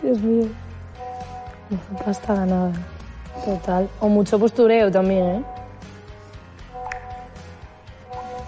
Dios 0.00 0.18
mío. 0.20 0.63
No 1.90 1.98
pasta 2.04 2.34
ganada. 2.34 2.72
Total. 3.44 3.88
O 4.00 4.08
mucho 4.08 4.38
postureo 4.38 4.90
también, 4.90 5.26
¿eh? 5.26 5.44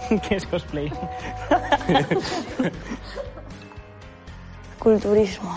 ¿Qué 0.27 0.35
es 0.35 0.45
cosplay? 0.45 0.91
Culturismo. 4.79 5.51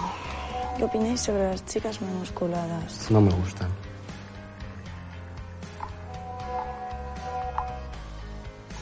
¿Qué 0.76 0.84
opináis 0.84 1.20
sobre 1.20 1.50
las 1.50 1.64
chicas 1.66 2.00
muy 2.00 2.12
musculadas? 2.18 3.10
No 3.10 3.20
me 3.20 3.30
gustan. 3.32 3.68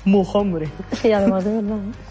Mujombre. 0.04 0.71
Y 1.04 1.12
además 1.12 1.45
de 1.45 1.54
verdad, 1.57 1.76
¿eh? 1.76 2.07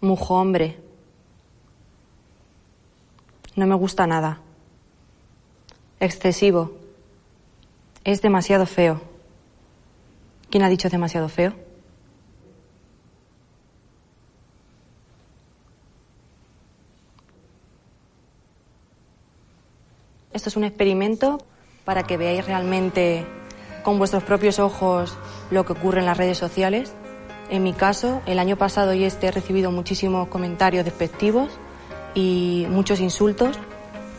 Mujo 0.00 0.34
hombre. 0.34 0.78
No 3.56 3.66
me 3.66 3.74
gusta 3.74 4.06
nada. 4.06 4.40
Excesivo. 5.98 6.72
Es 8.04 8.22
demasiado 8.22 8.64
feo. 8.64 9.02
¿Quién 10.50 10.62
ha 10.62 10.68
dicho 10.68 10.88
demasiado 10.88 11.28
feo? 11.28 11.52
Esto 20.32 20.48
es 20.48 20.56
un 20.56 20.64
experimento 20.64 21.38
para 21.84 22.04
que 22.04 22.16
veáis 22.16 22.46
realmente 22.46 23.26
con 23.82 23.98
vuestros 23.98 24.22
propios 24.22 24.58
ojos 24.58 25.18
lo 25.50 25.66
que 25.66 25.72
ocurre 25.72 26.00
en 26.00 26.06
las 26.06 26.16
redes 26.16 26.38
sociales. 26.38 26.94
En 27.50 27.64
mi 27.64 27.72
caso, 27.72 28.22
el 28.26 28.38
año 28.38 28.56
pasado 28.56 28.94
y 28.94 29.02
este 29.04 29.26
he 29.26 29.30
recibido 29.32 29.72
muchísimos 29.72 30.28
comentarios 30.28 30.84
despectivos 30.84 31.48
y 32.14 32.64
muchos 32.70 33.00
insultos. 33.00 33.58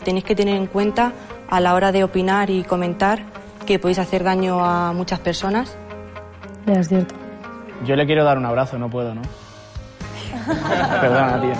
Tenéis 0.04 0.24
que 0.24 0.34
tener 0.34 0.54
en 0.54 0.66
cuenta 0.66 1.12
a 1.48 1.58
la 1.60 1.74
hora 1.74 1.92
de 1.92 2.04
opinar 2.04 2.50
y 2.50 2.62
comentar 2.62 3.22
que 3.64 3.78
podéis 3.78 3.98
hacer 3.98 4.22
daño 4.22 4.62
a 4.62 4.92
muchas 4.92 5.18
personas. 5.20 5.74
Ya 6.66 6.74
es 6.74 6.88
cierto. 6.88 7.14
Yo 7.86 7.96
le 7.96 8.04
quiero 8.04 8.22
dar 8.22 8.36
un 8.36 8.44
abrazo, 8.44 8.78
no 8.78 8.90
puedo, 8.90 9.14
¿no? 9.14 9.22
Perdona, 11.00 11.40
tío. 11.40 11.52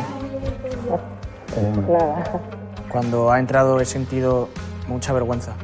Cuando 2.91 3.33
ha 3.33 3.41
entrado 3.41 3.81
he 3.81 3.87
sentido 3.87 4.51
mucha 4.89 5.15
vergüenza. 5.15 5.55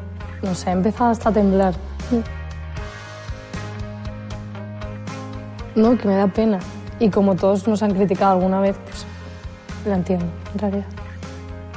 No 0.43 0.55
sé, 0.55 0.71
he 0.71 0.73
empezado 0.73 1.11
hasta 1.11 1.29
a 1.29 1.33
temblar. 1.33 1.75
No, 5.79 5.97
que 5.97 6.09
me 6.09 6.17
da 6.17 6.27
pena. 6.27 6.59
Y 7.01 7.09
como 7.11 7.37
todos 7.37 7.67
nos 7.67 7.83
han 7.83 7.95
criticado 7.95 8.33
alguna 8.33 8.61
vez, 8.61 8.77
pues 8.85 9.07
la 9.87 9.95
entiendo, 9.95 10.27
en 10.53 10.59
realidad. 10.59 10.87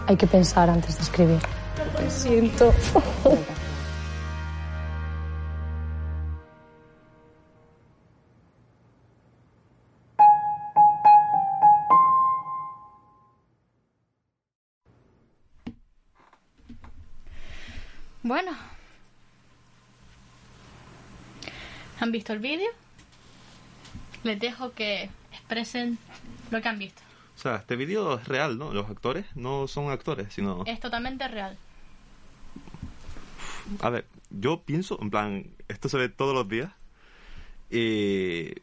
Hay 0.08 0.18
que 0.18 0.28
pensar 0.28 0.70
antes 0.70 0.98
de 0.98 1.04
escribir. 1.04 1.40
Lo 2.02 2.10
siento. 2.10 2.74
Bueno. 18.24 18.52
¿Han 22.00 22.12
visto 22.12 22.34
el 22.34 22.40
vídeo? 22.40 22.70
Les 24.24 24.40
dejo 24.40 24.72
que 24.74 25.10
expresen 25.32 25.98
lo 26.52 26.62
que 26.62 26.68
han 26.70 26.80
visto. 26.80 27.02
O 27.36 27.40
sea, 27.42 27.56
este 27.58 27.76
vídeo 27.76 28.20
es 28.20 28.28
real, 28.28 28.58
¿no? 28.58 28.72
Los 28.74 28.90
actores 28.90 29.26
no 29.36 29.68
son 29.68 29.90
actores, 29.90 30.32
sino... 30.34 30.64
Es 30.66 30.80
totalmente 30.80 31.28
real. 31.28 31.58
A 33.82 33.90
ver, 33.90 34.06
yo 34.30 34.62
pienso, 34.62 35.00
en 35.02 35.10
plan, 35.10 35.46
esto 35.68 35.90
se 35.90 35.98
ve 35.98 36.10
todos 36.10 36.34
los 36.36 36.48
días. 36.48 36.72
eh, 37.70 38.56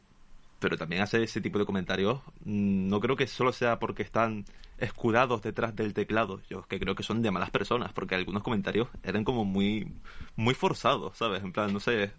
pero 0.60 0.76
también 0.76 1.02
hace 1.02 1.22
ese 1.22 1.40
tipo 1.40 1.58
de 1.58 1.64
comentarios. 1.66 2.20
mm, 2.44 2.88
No 2.88 2.98
creo 3.00 3.14
que 3.16 3.26
solo 3.28 3.52
sea 3.52 3.78
porque 3.78 4.02
están 4.02 4.44
escudados 4.78 5.40
detrás 5.42 5.74
del 5.76 5.94
teclado. 5.94 6.40
Yo 6.50 6.62
que 6.66 6.78
creo 6.80 6.94
que 6.96 7.02
son 7.04 7.22
de 7.22 7.30
malas 7.30 7.50
personas, 7.50 7.92
porque 7.92 8.16
algunos 8.16 8.42
comentarios 8.42 8.88
eran 9.04 9.22
como 9.24 9.44
muy, 9.44 9.92
muy 10.36 10.54
forzados, 10.54 11.16
¿sabes? 11.16 11.42
En 11.44 11.52
plan, 11.52 11.72
no 11.72 11.78
sé. 11.80 12.10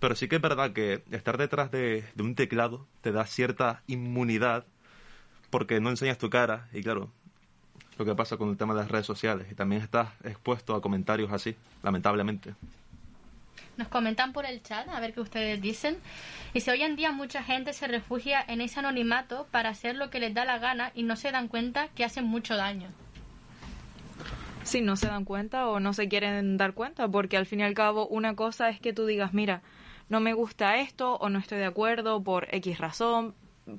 Pero 0.00 0.14
sí 0.14 0.28
que 0.28 0.36
es 0.36 0.42
verdad 0.42 0.72
que 0.72 1.04
estar 1.12 1.38
detrás 1.38 1.70
de, 1.70 2.04
de 2.14 2.22
un 2.22 2.34
teclado 2.34 2.86
te 3.02 3.12
da 3.12 3.26
cierta 3.26 3.82
inmunidad 3.86 4.66
porque 5.50 5.80
no 5.80 5.90
enseñas 5.90 6.18
tu 6.18 6.30
cara 6.30 6.68
y 6.72 6.82
claro, 6.82 7.10
lo 7.98 8.04
que 8.06 8.14
pasa 8.14 8.38
con 8.38 8.48
el 8.48 8.56
tema 8.56 8.72
de 8.72 8.80
las 8.80 8.90
redes 8.90 9.04
sociales 9.04 9.46
y 9.50 9.54
también 9.54 9.82
estás 9.82 10.08
expuesto 10.24 10.74
a 10.74 10.80
comentarios 10.80 11.30
así, 11.32 11.54
lamentablemente. 11.82 12.54
Nos 13.76 13.88
comentan 13.88 14.32
por 14.32 14.46
el 14.46 14.62
chat 14.62 14.88
a 14.88 15.00
ver 15.00 15.12
qué 15.12 15.20
ustedes 15.20 15.60
dicen. 15.60 15.98
Y 16.54 16.60
si 16.60 16.70
hoy 16.70 16.82
en 16.82 16.96
día 16.96 17.12
mucha 17.12 17.42
gente 17.42 17.72
se 17.72 17.86
refugia 17.88 18.42
en 18.46 18.60
ese 18.60 18.78
anonimato 18.78 19.46
para 19.50 19.70
hacer 19.70 19.96
lo 19.96 20.10
que 20.10 20.18
les 20.18 20.34
da 20.34 20.44
la 20.44 20.58
gana 20.58 20.92
y 20.94 21.02
no 21.02 21.16
se 21.16 21.30
dan 21.30 21.48
cuenta 21.48 21.88
que 21.88 22.04
hacen 22.04 22.24
mucho 22.24 22.56
daño. 22.56 22.88
Sí, 24.62 24.80
no 24.80 24.96
se 24.96 25.06
dan 25.06 25.24
cuenta 25.24 25.66
o 25.68 25.80
no 25.80 25.92
se 25.92 26.08
quieren 26.08 26.56
dar 26.56 26.74
cuenta, 26.74 27.08
porque 27.08 27.36
al 27.36 27.46
fin 27.46 27.60
y 27.60 27.62
al 27.64 27.74
cabo 27.74 28.06
una 28.06 28.34
cosa 28.34 28.68
es 28.68 28.80
que 28.80 28.92
tú 28.92 29.06
digas, 29.06 29.32
mira, 29.32 29.62
no 30.10 30.20
me 30.20 30.34
gusta 30.34 30.76
esto 30.76 31.14
o 31.14 31.30
no 31.30 31.38
estoy 31.38 31.58
de 31.58 31.64
acuerdo 31.64 32.22
por 32.22 32.52
X 32.54 32.78
razón, 32.78 33.34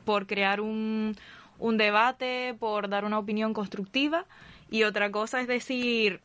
por 0.05 0.25
crear 0.25 0.61
un, 0.61 1.15
un 1.59 1.77
debate, 1.77 2.55
por 2.57 2.89
dar 2.89 3.05
una 3.05 3.19
opinión 3.19 3.53
constructiva, 3.53 4.25
y 4.69 4.83
otra 4.83 5.11
cosa 5.11 5.41
es 5.41 5.47
decir, 5.47 6.21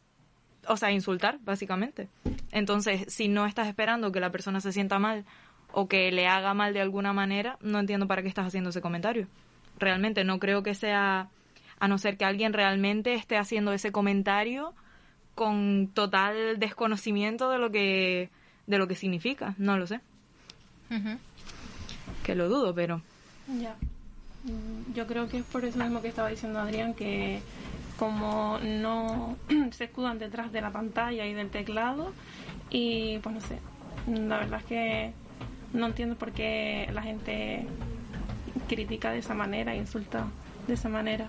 o 0.68 0.76
sea, 0.76 0.92
insultar, 0.92 1.38
básicamente. 1.42 2.08
Entonces, 2.52 3.12
si 3.12 3.26
no 3.26 3.46
estás 3.46 3.66
esperando 3.66 4.12
que 4.12 4.20
la 4.20 4.30
persona 4.30 4.60
se 4.60 4.72
sienta 4.72 5.00
mal 5.00 5.24
o 5.72 5.88
que 5.88 6.12
le 6.12 6.28
haga 6.28 6.54
mal 6.54 6.72
de 6.72 6.80
alguna 6.80 7.12
manera, 7.12 7.58
no 7.60 7.80
entiendo 7.80 8.06
para 8.06 8.22
qué 8.22 8.28
estás 8.28 8.46
haciendo 8.46 8.70
ese 8.70 8.80
comentario. 8.80 9.26
Realmente 9.78 10.22
no 10.22 10.38
creo 10.38 10.62
que 10.62 10.74
sea, 10.74 11.28
a 11.80 11.88
no 11.88 11.98
ser 11.98 12.16
que 12.16 12.24
alguien 12.24 12.52
realmente 12.52 13.14
esté 13.14 13.36
haciendo 13.36 13.72
ese 13.72 13.90
comentario 13.90 14.72
con 15.34 15.90
total 15.92 16.60
desconocimiento 16.60 17.50
de 17.50 17.58
lo 17.58 17.70
que 17.72 18.30
de 18.66 18.78
lo 18.78 18.88
que 18.88 18.94
significa, 18.94 19.54
no 19.58 19.78
lo 19.78 19.86
sé. 19.86 20.00
Que 22.24 22.34
lo 22.34 22.48
dudo, 22.48 22.74
pero 22.74 23.02
Ya. 23.60 23.74
Mm, 24.44 24.94
Yo 24.94 25.06
creo 25.06 25.28
que 25.28 25.38
es 25.38 25.44
por 25.44 25.64
eso 25.64 25.78
mismo 25.78 26.00
que 26.02 26.08
estaba 26.08 26.28
diciendo 26.28 26.58
Adrián, 26.60 26.94
que 26.94 27.40
como 27.98 28.58
no 28.62 29.36
se 29.72 29.84
escudan 29.84 30.18
detrás 30.18 30.52
de 30.52 30.60
la 30.60 30.70
pantalla 30.70 31.26
y 31.26 31.34
del 31.34 31.50
teclado, 31.50 32.12
y 32.70 33.18
pues 33.18 33.34
no 33.34 33.40
sé, 33.40 33.58
la 34.06 34.38
verdad 34.38 34.60
es 34.60 34.66
que 34.66 35.12
no 35.72 35.86
entiendo 35.86 36.16
por 36.16 36.32
qué 36.32 36.88
la 36.92 37.02
gente 37.02 37.66
critica 38.68 39.10
de 39.12 39.18
esa 39.18 39.34
manera, 39.34 39.74
insulta 39.74 40.26
de 40.66 40.74
esa 40.74 40.88
manera. 40.88 41.28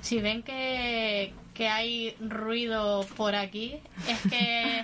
Si 0.00 0.20
ven 0.20 0.42
que, 0.42 1.32
que 1.54 1.68
hay 1.68 2.14
ruido 2.20 3.04
por 3.16 3.34
aquí, 3.34 3.76
es 4.08 4.20
que 4.30 4.83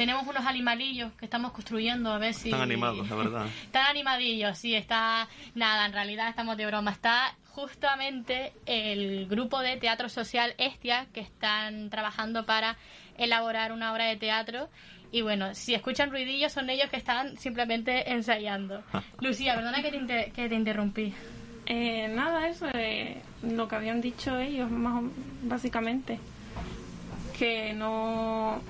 tenemos 0.00 0.26
unos 0.26 0.46
animalillos 0.46 1.12
que 1.18 1.26
estamos 1.26 1.52
construyendo 1.52 2.10
a 2.10 2.16
ver 2.16 2.32
si... 2.32 2.48
Están 2.48 2.62
animados, 2.62 3.06
la 3.10 3.16
verdad. 3.16 3.46
Están 3.64 3.84
animadillos, 3.84 4.56
sí, 4.56 4.74
está... 4.74 5.28
Nada, 5.54 5.84
en 5.84 5.92
realidad 5.92 6.30
estamos 6.30 6.56
de 6.56 6.64
broma. 6.64 6.90
Está 6.90 7.36
justamente 7.50 8.54
el 8.64 9.26
grupo 9.26 9.60
de 9.60 9.76
teatro 9.76 10.08
social 10.08 10.54
Estia 10.56 11.06
que 11.12 11.20
están 11.20 11.90
trabajando 11.90 12.46
para 12.46 12.78
elaborar 13.18 13.72
una 13.72 13.92
obra 13.92 14.06
de 14.06 14.16
teatro. 14.16 14.70
Y 15.12 15.20
bueno, 15.20 15.54
si 15.54 15.74
escuchan 15.74 16.10
ruidillos 16.10 16.50
son 16.52 16.70
ellos 16.70 16.88
que 16.88 16.96
están 16.96 17.36
simplemente 17.36 18.10
ensayando. 18.10 18.82
Lucía, 19.20 19.54
perdona 19.54 19.82
que 19.82 19.90
te, 19.90 19.96
inter- 19.98 20.32
que 20.32 20.48
te 20.48 20.54
interrumpí. 20.54 21.12
Eh, 21.66 22.08
nada, 22.08 22.48
eso 22.48 22.68
es 22.72 23.18
lo 23.42 23.68
que 23.68 23.76
habían 23.76 24.00
dicho 24.00 24.38
ellos, 24.38 24.70
más 24.70 25.02
o- 25.04 25.10
básicamente. 25.42 26.18
Que 27.38 27.74
no, 27.74 28.62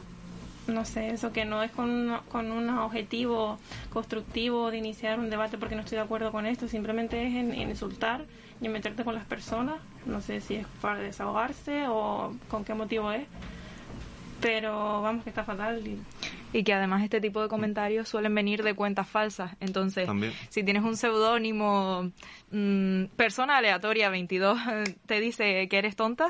no 0.71 0.85
sé, 0.85 1.11
eso 1.11 1.33
que 1.33 1.45
no 1.45 1.63
es 1.63 1.71
con, 1.71 1.91
una- 1.91 2.21
con 2.23 2.51
un 2.51 2.69
objetivo 2.71 3.59
constructivo 3.93 4.71
de 4.71 4.79
iniciar 4.79 5.19
un 5.19 5.31
debate 5.31 5.59
porque 5.59 5.75
no 5.75 5.83
estoy 5.83 5.97
de 5.97 6.03
acuerdo 6.05 6.33
con 6.33 6.47
esto, 6.47 6.69
simplemente 6.69 7.27
es 7.27 7.35
en, 7.35 7.53
en 7.53 7.71
insultar 7.71 8.25
y 8.61 8.67
en 8.67 8.73
meterte 8.73 9.05
con 9.05 9.15
las 9.15 9.25
personas. 9.25 9.77
No 10.07 10.21
sé 10.21 10.41
si 10.41 10.55
es 10.57 10.67
para 10.81 10.99
desahogarse 10.99 11.87
o 11.89 12.35
con 12.49 12.65
qué 12.65 12.75
motivo 12.75 13.13
es, 13.13 13.27
pero 14.41 15.03
vamos, 15.03 15.23
que 15.25 15.31
está 15.31 15.45
fatal. 15.45 15.87
Y, 15.87 15.99
y 16.59 16.65
que 16.65 16.73
además 16.73 17.03
este 17.05 17.21
tipo 17.21 17.43
de 17.43 17.49
comentarios 17.49 18.09
suelen 18.09 18.35
venir 18.35 18.63
de 18.63 18.75
cuentas 18.75 19.09
falsas. 19.09 19.53
Entonces, 19.61 20.07
También. 20.07 20.33
si 20.49 20.63
tienes 20.65 20.83
un 20.83 20.97
seudónimo, 20.97 22.11
mm, 22.51 23.05
persona 23.17 23.59
aleatoria 23.59 24.09
22, 24.09 24.59
te 25.07 25.21
dice 25.21 25.69
que 25.69 25.79
eres 25.79 25.95
tonta. 25.97 26.29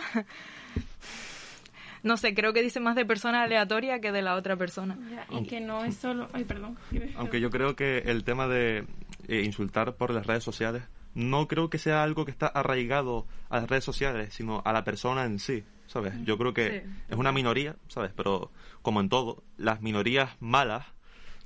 No 2.02 2.16
sé, 2.16 2.34
creo 2.34 2.52
que 2.52 2.62
dice 2.62 2.80
más 2.80 2.96
de 2.96 3.04
persona 3.04 3.42
aleatoria 3.42 4.00
que 4.00 4.12
de 4.12 4.22
la 4.22 4.34
otra 4.36 4.56
persona. 4.56 4.96
ya, 5.10 5.26
y 5.38 5.46
que 5.46 5.60
no 5.60 5.84
es 5.84 5.96
solo... 5.96 6.28
Ay, 6.32 6.44
perdón. 6.44 6.76
Aunque 7.16 7.40
yo 7.40 7.50
creo 7.50 7.76
que 7.76 7.98
el 8.06 8.24
tema 8.24 8.48
de 8.48 8.84
eh, 9.28 9.42
insultar 9.44 9.94
por 9.96 10.10
las 10.10 10.26
redes 10.26 10.42
sociales 10.44 10.82
no 11.14 11.48
creo 11.48 11.68
que 11.70 11.78
sea 11.78 12.02
algo 12.02 12.24
que 12.24 12.30
está 12.30 12.46
arraigado 12.46 13.26
a 13.48 13.58
las 13.60 13.68
redes 13.68 13.84
sociales, 13.84 14.32
sino 14.32 14.62
a 14.64 14.72
la 14.72 14.84
persona 14.84 15.24
en 15.24 15.38
sí, 15.40 15.64
¿sabes? 15.86 16.14
Yo 16.24 16.38
creo 16.38 16.54
que 16.54 16.82
Sí. 16.84 16.90
es 17.08 17.16
una 17.18 17.32
minoría, 17.32 17.74
¿sabes? 17.88 18.12
Pero 18.16 18.50
como 18.82 19.00
en 19.00 19.08
todo, 19.08 19.42
las 19.58 19.82
minorías 19.82 20.30
malas 20.40 20.86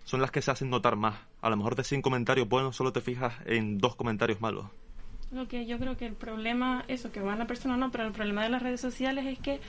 son 0.05 0.21
las 0.21 0.31
que 0.31 0.43
se 0.43 0.51
hacen 0.51 0.69
notar 0.71 0.97
más. 0.97 1.17
A 1.41 1.49
lo 1.51 1.57
mejor 1.57 1.77
de 1.77 1.85
100 1.85 2.03
comentarios 2.03 2.47
buenos 2.49 2.77
solo 2.77 2.93
te 2.93 3.01
fijas 3.01 3.35
en 3.47 3.79
dos 3.79 3.97
comentarios 3.97 4.41
malos. 4.41 4.67
Lo 5.33 5.49
que 5.49 5.67
yo 5.67 5.79
creo 5.79 5.97
que 5.97 6.07
el 6.07 6.15
problema, 6.15 6.85
eso, 6.87 7.11
que 7.11 7.21
va 7.21 7.33
a 7.33 7.37
la 7.37 7.47
persona 7.47 7.77
no, 7.79 7.91
pero 7.91 8.05
el 8.07 8.13
problema 8.13 8.45
de 8.45 8.51
las 8.51 8.63
redes 8.63 8.81
sociales 8.83 9.25
es 9.27 9.39
que, 9.39 9.61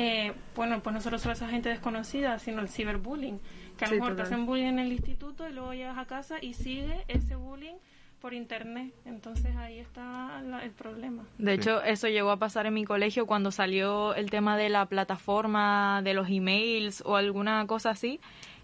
eh, 0.00 0.32
bueno, 0.54 0.80
pues 0.80 0.94
no 0.94 1.00
solo 1.00 1.18
son 1.18 1.32
esa 1.32 1.48
gente 1.48 1.68
desconocida, 1.70 2.38
sino 2.38 2.60
el 2.62 2.68
ciberbullying. 2.68 3.40
Que 3.76 3.84
a 3.84 3.88
lo 3.88 3.94
Sí, 3.94 4.00
mejor 4.00 4.16
te 4.16 4.22
hacen 4.22 4.46
bullying 4.46 4.66
en 4.66 4.78
el 4.78 4.92
instituto 4.92 5.48
y 5.48 5.52
luego 5.52 5.72
llegas 5.74 5.98
a 5.98 6.04
casa 6.06 6.36
y 6.40 6.54
sigue 6.54 7.04
ese 7.08 7.34
bullying 7.36 7.74
por 8.20 8.32
internet. 8.34 8.92
Entonces 9.04 9.56
ahí 9.56 9.78
está 9.78 10.40
la- 10.42 10.64
el 10.64 10.70
problema. 10.70 11.24
De 11.38 11.54
hecho, 11.54 11.82
eso 11.82 12.08
llegó 12.08 12.30
a 12.30 12.36
pasar 12.36 12.66
en 12.66 12.74
mi 12.74 12.84
colegio 12.84 13.26
cuando 13.26 13.50
salió 13.50 14.14
el 14.14 14.30
tema 14.30 14.56
de 14.56 14.68
la 14.68 14.86
plataforma, 14.86 16.00
de 16.02 16.14
los 16.14 16.28
emails 16.28 17.02
o 17.04 17.16
alguna 17.16 17.66
cosa 17.66 17.90
así, 17.90 18.20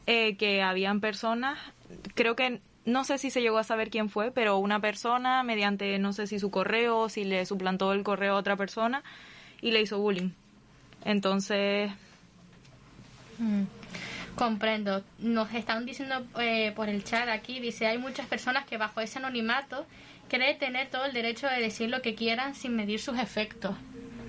eh, 0.06 0.36
que 0.36 0.62
habían 0.62 1.00
personas, 1.00 1.58
creo 2.14 2.34
que 2.36 2.60
no 2.84 3.04
sé 3.04 3.18
si 3.18 3.30
se 3.30 3.40
llegó 3.42 3.58
a 3.58 3.64
saber 3.64 3.90
quién 3.90 4.08
fue, 4.10 4.30
pero 4.30 4.58
una 4.58 4.78
persona 4.80 5.42
mediante 5.42 5.98
no 5.98 6.12
sé 6.12 6.26
si 6.26 6.38
su 6.38 6.50
correo, 6.50 7.08
si 7.08 7.24
le 7.24 7.46
suplantó 7.46 7.92
el 7.92 8.02
correo 8.02 8.34
a 8.34 8.38
otra 8.38 8.56
persona 8.56 9.02
y 9.62 9.70
le 9.70 9.80
hizo 9.80 9.98
bullying. 9.98 10.30
Entonces, 11.04 11.90
Mm, 13.38 13.64
Comprendo. 14.36 15.02
Nos 15.20 15.52
están 15.54 15.86
diciendo 15.86 16.26
eh, 16.40 16.72
por 16.74 16.88
el 16.88 17.04
chat 17.04 17.28
aquí, 17.28 17.60
dice, 17.60 17.86
hay 17.86 17.98
muchas 17.98 18.26
personas 18.26 18.64
que 18.64 18.78
bajo 18.78 19.00
ese 19.00 19.20
anonimato 19.20 19.86
creen 20.28 20.58
tener 20.58 20.90
todo 20.90 21.04
el 21.04 21.12
derecho 21.12 21.46
de 21.46 21.60
decir 21.60 21.88
lo 21.88 22.02
que 22.02 22.16
quieran 22.16 22.56
sin 22.56 22.74
medir 22.74 22.98
sus 22.98 23.16
efectos. 23.18 23.76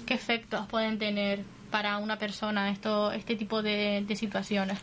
¿Qué 0.06 0.14
efectos 0.14 0.68
pueden 0.68 1.00
tener 1.00 1.44
para 1.72 1.98
una 1.98 2.20
persona 2.20 2.70
esto, 2.70 3.12
este 3.12 3.36
tipo 3.36 3.64
de, 3.64 4.04
de 4.08 4.16
situaciones? 4.16 4.80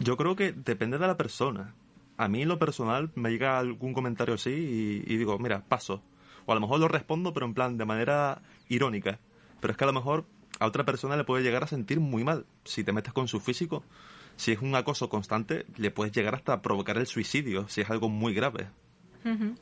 Yo 0.00 0.16
creo 0.16 0.34
que 0.34 0.50
depende 0.52 0.98
de 0.98 1.06
la 1.06 1.16
persona. 1.16 1.72
A 2.16 2.26
mí, 2.26 2.42
en 2.42 2.48
lo 2.48 2.58
personal, 2.58 3.10
me 3.14 3.30
llega 3.30 3.60
algún 3.60 3.92
comentario 3.92 4.34
así 4.34 4.50
y, 4.50 5.12
y 5.12 5.16
digo, 5.16 5.38
mira, 5.38 5.62
paso. 5.68 6.02
O 6.44 6.50
a 6.50 6.56
lo 6.56 6.60
mejor 6.60 6.80
lo 6.80 6.88
respondo, 6.88 7.32
pero 7.32 7.46
en 7.46 7.54
plan, 7.54 7.78
de 7.78 7.84
manera 7.84 8.42
irónica. 8.68 9.20
Pero 9.60 9.70
es 9.70 9.76
que 9.76 9.84
a 9.84 9.86
lo 9.86 9.92
mejor 9.92 10.24
a 10.58 10.66
otra 10.66 10.84
persona 10.84 11.16
le 11.16 11.24
puede 11.24 11.42
llegar 11.42 11.64
a 11.64 11.66
sentir 11.66 12.00
muy 12.00 12.24
mal. 12.24 12.46
Si 12.64 12.84
te 12.84 12.92
metes 12.92 13.12
con 13.12 13.28
su 13.28 13.40
físico, 13.40 13.84
si 14.36 14.52
es 14.52 14.60
un 14.60 14.74
acoso 14.74 15.08
constante, 15.08 15.66
le 15.76 15.90
puedes 15.90 16.12
llegar 16.12 16.34
hasta 16.34 16.54
a 16.54 16.62
provocar 16.62 16.98
el 16.98 17.06
suicidio, 17.06 17.68
si 17.68 17.80
es 17.80 17.90
algo 17.90 18.08
muy 18.08 18.34
grave. 18.34 18.68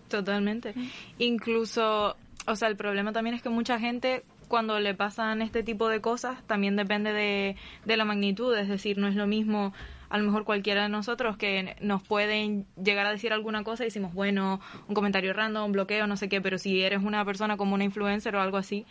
Totalmente. 0.09 0.75
Incluso, 1.19 2.17
o 2.47 2.57
sea, 2.57 2.69
el 2.69 2.77
problema 2.77 3.13
también 3.13 3.35
es 3.35 3.43
que 3.43 3.49
mucha 3.49 3.79
gente 3.79 4.25
cuando 4.49 4.79
le 4.79 4.95
pasan 4.95 5.41
este 5.41 5.63
tipo 5.63 5.89
de 5.89 6.03
cosas 6.03 6.47
también 6.47 6.77
depende 6.77 7.13
de, 7.13 7.57
de 7.87 7.97
la 7.97 8.05
magnitud, 8.05 8.55
es 8.57 8.69
decir, 8.69 8.99
no 8.99 9.09
es 9.09 9.15
lo 9.15 9.27
mismo 9.27 9.73
a 10.11 10.19
lo 10.19 10.25
mejor 10.25 10.45
cualquiera 10.45 10.83
de 10.85 10.89
nosotros 10.89 11.37
que 11.37 11.75
nos 11.81 12.01
pueden 12.03 12.67
llegar 12.81 13.05
a 13.05 13.11
decir 13.11 13.33
alguna 13.33 13.65
cosa 13.65 13.83
y 13.83 13.87
decimos, 13.87 14.15
bueno, 14.15 14.61
un 14.87 14.95
comentario 14.95 15.33
random, 15.33 15.73
bloqueo, 15.73 16.07
no 16.07 16.17
sé 16.17 16.29
qué, 16.29 16.41
pero 16.41 16.57
si 16.57 16.83
eres 16.83 17.03
una 17.03 17.25
persona 17.25 17.57
como 17.57 17.75
una 17.75 17.83
influencer 17.83 18.37
o 18.37 18.41
algo 18.41 18.57
así, 18.57 18.87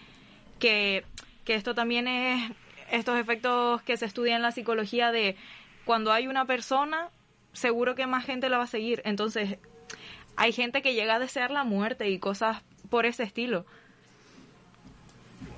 que, 0.60 1.06
que 1.44 1.56
esto 1.56 1.76
también 1.76 2.08
es 2.08 2.52
estos 2.92 3.20
efectos 3.20 3.82
que 3.82 3.98
se 3.98 4.06
estudian 4.06 4.38
en 4.38 4.42
la 4.44 4.52
psicología 4.52 5.12
de 5.12 5.36
cuando 5.86 6.12
hay 6.12 6.28
una 6.28 6.46
persona, 6.46 7.10
seguro 7.54 7.96
que 7.96 8.08
más 8.08 8.26
gente 8.26 8.50
la 8.50 8.58
va 8.58 8.66
a 8.66 8.68
seguir. 8.68 9.02
Entonces, 9.06 9.58
hay 10.36 10.52
gente 10.52 10.82
que 10.82 10.94
llega 10.94 11.16
a 11.16 11.20
desear 11.20 11.52
la 11.52 11.64
muerte 11.64 12.10
y 12.10 12.20
cosas 12.20 12.62
por 12.90 13.06
ese 13.06 13.24
estilo. 13.24 13.66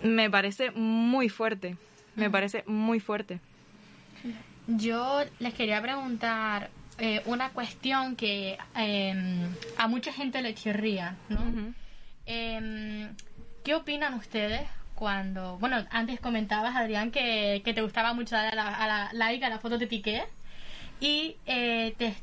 Me 0.02 0.30
parece 0.30 0.72
muy 0.72 1.30
fuerte. 1.30 1.78
Me 2.16 2.30
parece 2.30 2.64
muy 2.66 3.00
fuerte. 3.00 3.40
Yo 4.68 5.22
les 5.40 5.54
quería 5.54 5.82
preguntar 5.82 6.70
eh, 6.98 7.22
una 7.26 7.50
cuestión 7.50 8.16
que 8.16 8.58
eh, 8.78 9.48
a 9.78 9.88
mucha 9.88 10.14
gente 10.14 10.42
le 10.42 10.56
chirría, 10.56 11.18
¿no? 11.30 11.74
Eh, 12.26 13.10
¿Qué 13.64 13.76
opinan 13.76 14.14
ustedes 14.14 14.62
cuando, 14.96 15.58
bueno, 15.58 15.86
antes 15.92 16.20
comentabas, 16.20 16.76
Adrián, 16.76 17.12
que, 17.12 17.62
que 17.64 17.74
te 17.74 17.82
gustaba 17.82 18.14
mucho 18.14 18.36
dar 18.36 18.48
a 18.48 18.56
la, 18.56 18.68
a 18.68 18.88
la 18.88 19.10
like 19.14 19.46
a 19.46 19.50
la 19.50 19.60
foto 19.60 19.78
de 19.78 19.88
Piqué 19.88 20.24
y 21.00 21.36
eh, 21.46 21.94
te, 21.98 22.16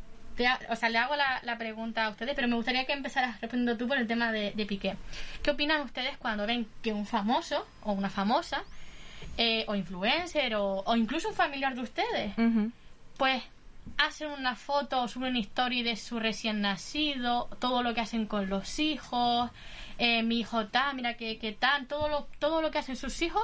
o 0.71 0.77
sea, 0.77 0.89
le 0.89 0.99
hago 0.99 1.15
la, 1.15 1.41
la 1.45 1.59
pregunta 1.59 2.07
a 2.07 2.11
ustedes, 2.11 2.35
pero 2.35 2.49
me 2.49 2.57
gustaría 2.57 2.87
que 2.87 2.95
empezaras 2.95 3.41
respondiendo 3.41 3.77
tú 3.77 3.87
por 3.87 3.99
el 3.99 4.07
tema 4.07 4.33
de, 4.33 4.53
de 4.53 4.67
Piqué. 4.67 4.97
¿Qué 5.43 5.51
opinan 5.51 5.83
ustedes 5.83 6.17
cuando 6.17 6.47
ven 6.47 6.67
que 6.83 6.93
un 6.93 7.07
famoso 7.07 7.67
o 7.83 7.93
una 7.93 8.09
famosa 8.09 8.65
eh, 9.37 9.65
o 9.69 9.75
influencer 9.75 10.55
o, 10.55 10.83
o 10.85 10.97
incluso 10.97 11.29
un 11.29 11.35
familiar 11.35 11.75
de 11.75 11.83
ustedes 11.83 12.33
pues 13.17 13.43
hacen 13.99 14.31
una 14.31 14.57
foto, 14.57 15.07
suben 15.09 15.31
una 15.31 15.38
historia 15.38 15.85
de 15.85 15.97
su 15.97 16.18
recién 16.18 16.61
nacido, 16.61 17.49
todo 17.59 17.83
lo 17.83 17.95
que 17.95 18.01
hacen 18.01 18.27
con 18.27 18.49
los 18.49 18.79
hijos, 18.79 19.51
eh, 19.99 20.23
mi 20.23 20.40
hijo 20.40 20.62
está, 20.62 20.92
mira 20.95 21.16
que, 21.16 21.38
que 21.38 21.53
tal, 21.53 21.87
todo 21.87 22.09
lo, 22.09 22.29
todo 22.38 22.62
lo 22.62 22.71
que 22.71 22.79
hacen 22.79 22.97
sus 22.97 23.21
hijos 23.23 23.42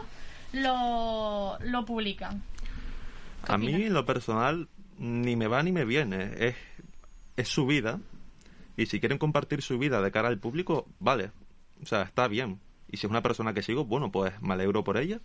lo, 0.53 1.59
lo 1.61 1.85
publican. 1.85 2.43
A 3.47 3.57
mí, 3.57 3.73
en 3.73 3.95
lo 3.95 4.05
personal, 4.05 4.69
ni 4.99 5.37
me 5.37 5.47
va 5.47 5.63
ni 5.63 5.73
me 5.73 5.85
viene. 5.85 6.33
Es, 6.39 6.57
es 7.37 7.49
su 7.49 7.67
vida. 7.67 8.01
Y 8.77 8.87
si 8.87 9.01
quieren 9.01 9.19
compartir 9.19 9.63
su 9.63 9.79
vida 9.79 10.03
de 10.03 10.11
cara 10.11 10.29
al 10.29 10.39
público, 10.39 10.87
vale. 10.99 11.31
O 11.83 11.87
sea, 11.87 12.03
está 12.03 12.29
bien. 12.29 12.61
Y 12.91 12.97
si 12.97 13.07
es 13.07 13.11
una 13.11 13.23
persona 13.23 13.55
que 13.55 13.63
sigo, 13.63 13.85
bueno, 13.85 14.11
pues 14.11 14.41
me 14.41 14.55
alegro 14.55 14.85
por 14.85 14.97
ella. 14.97 15.21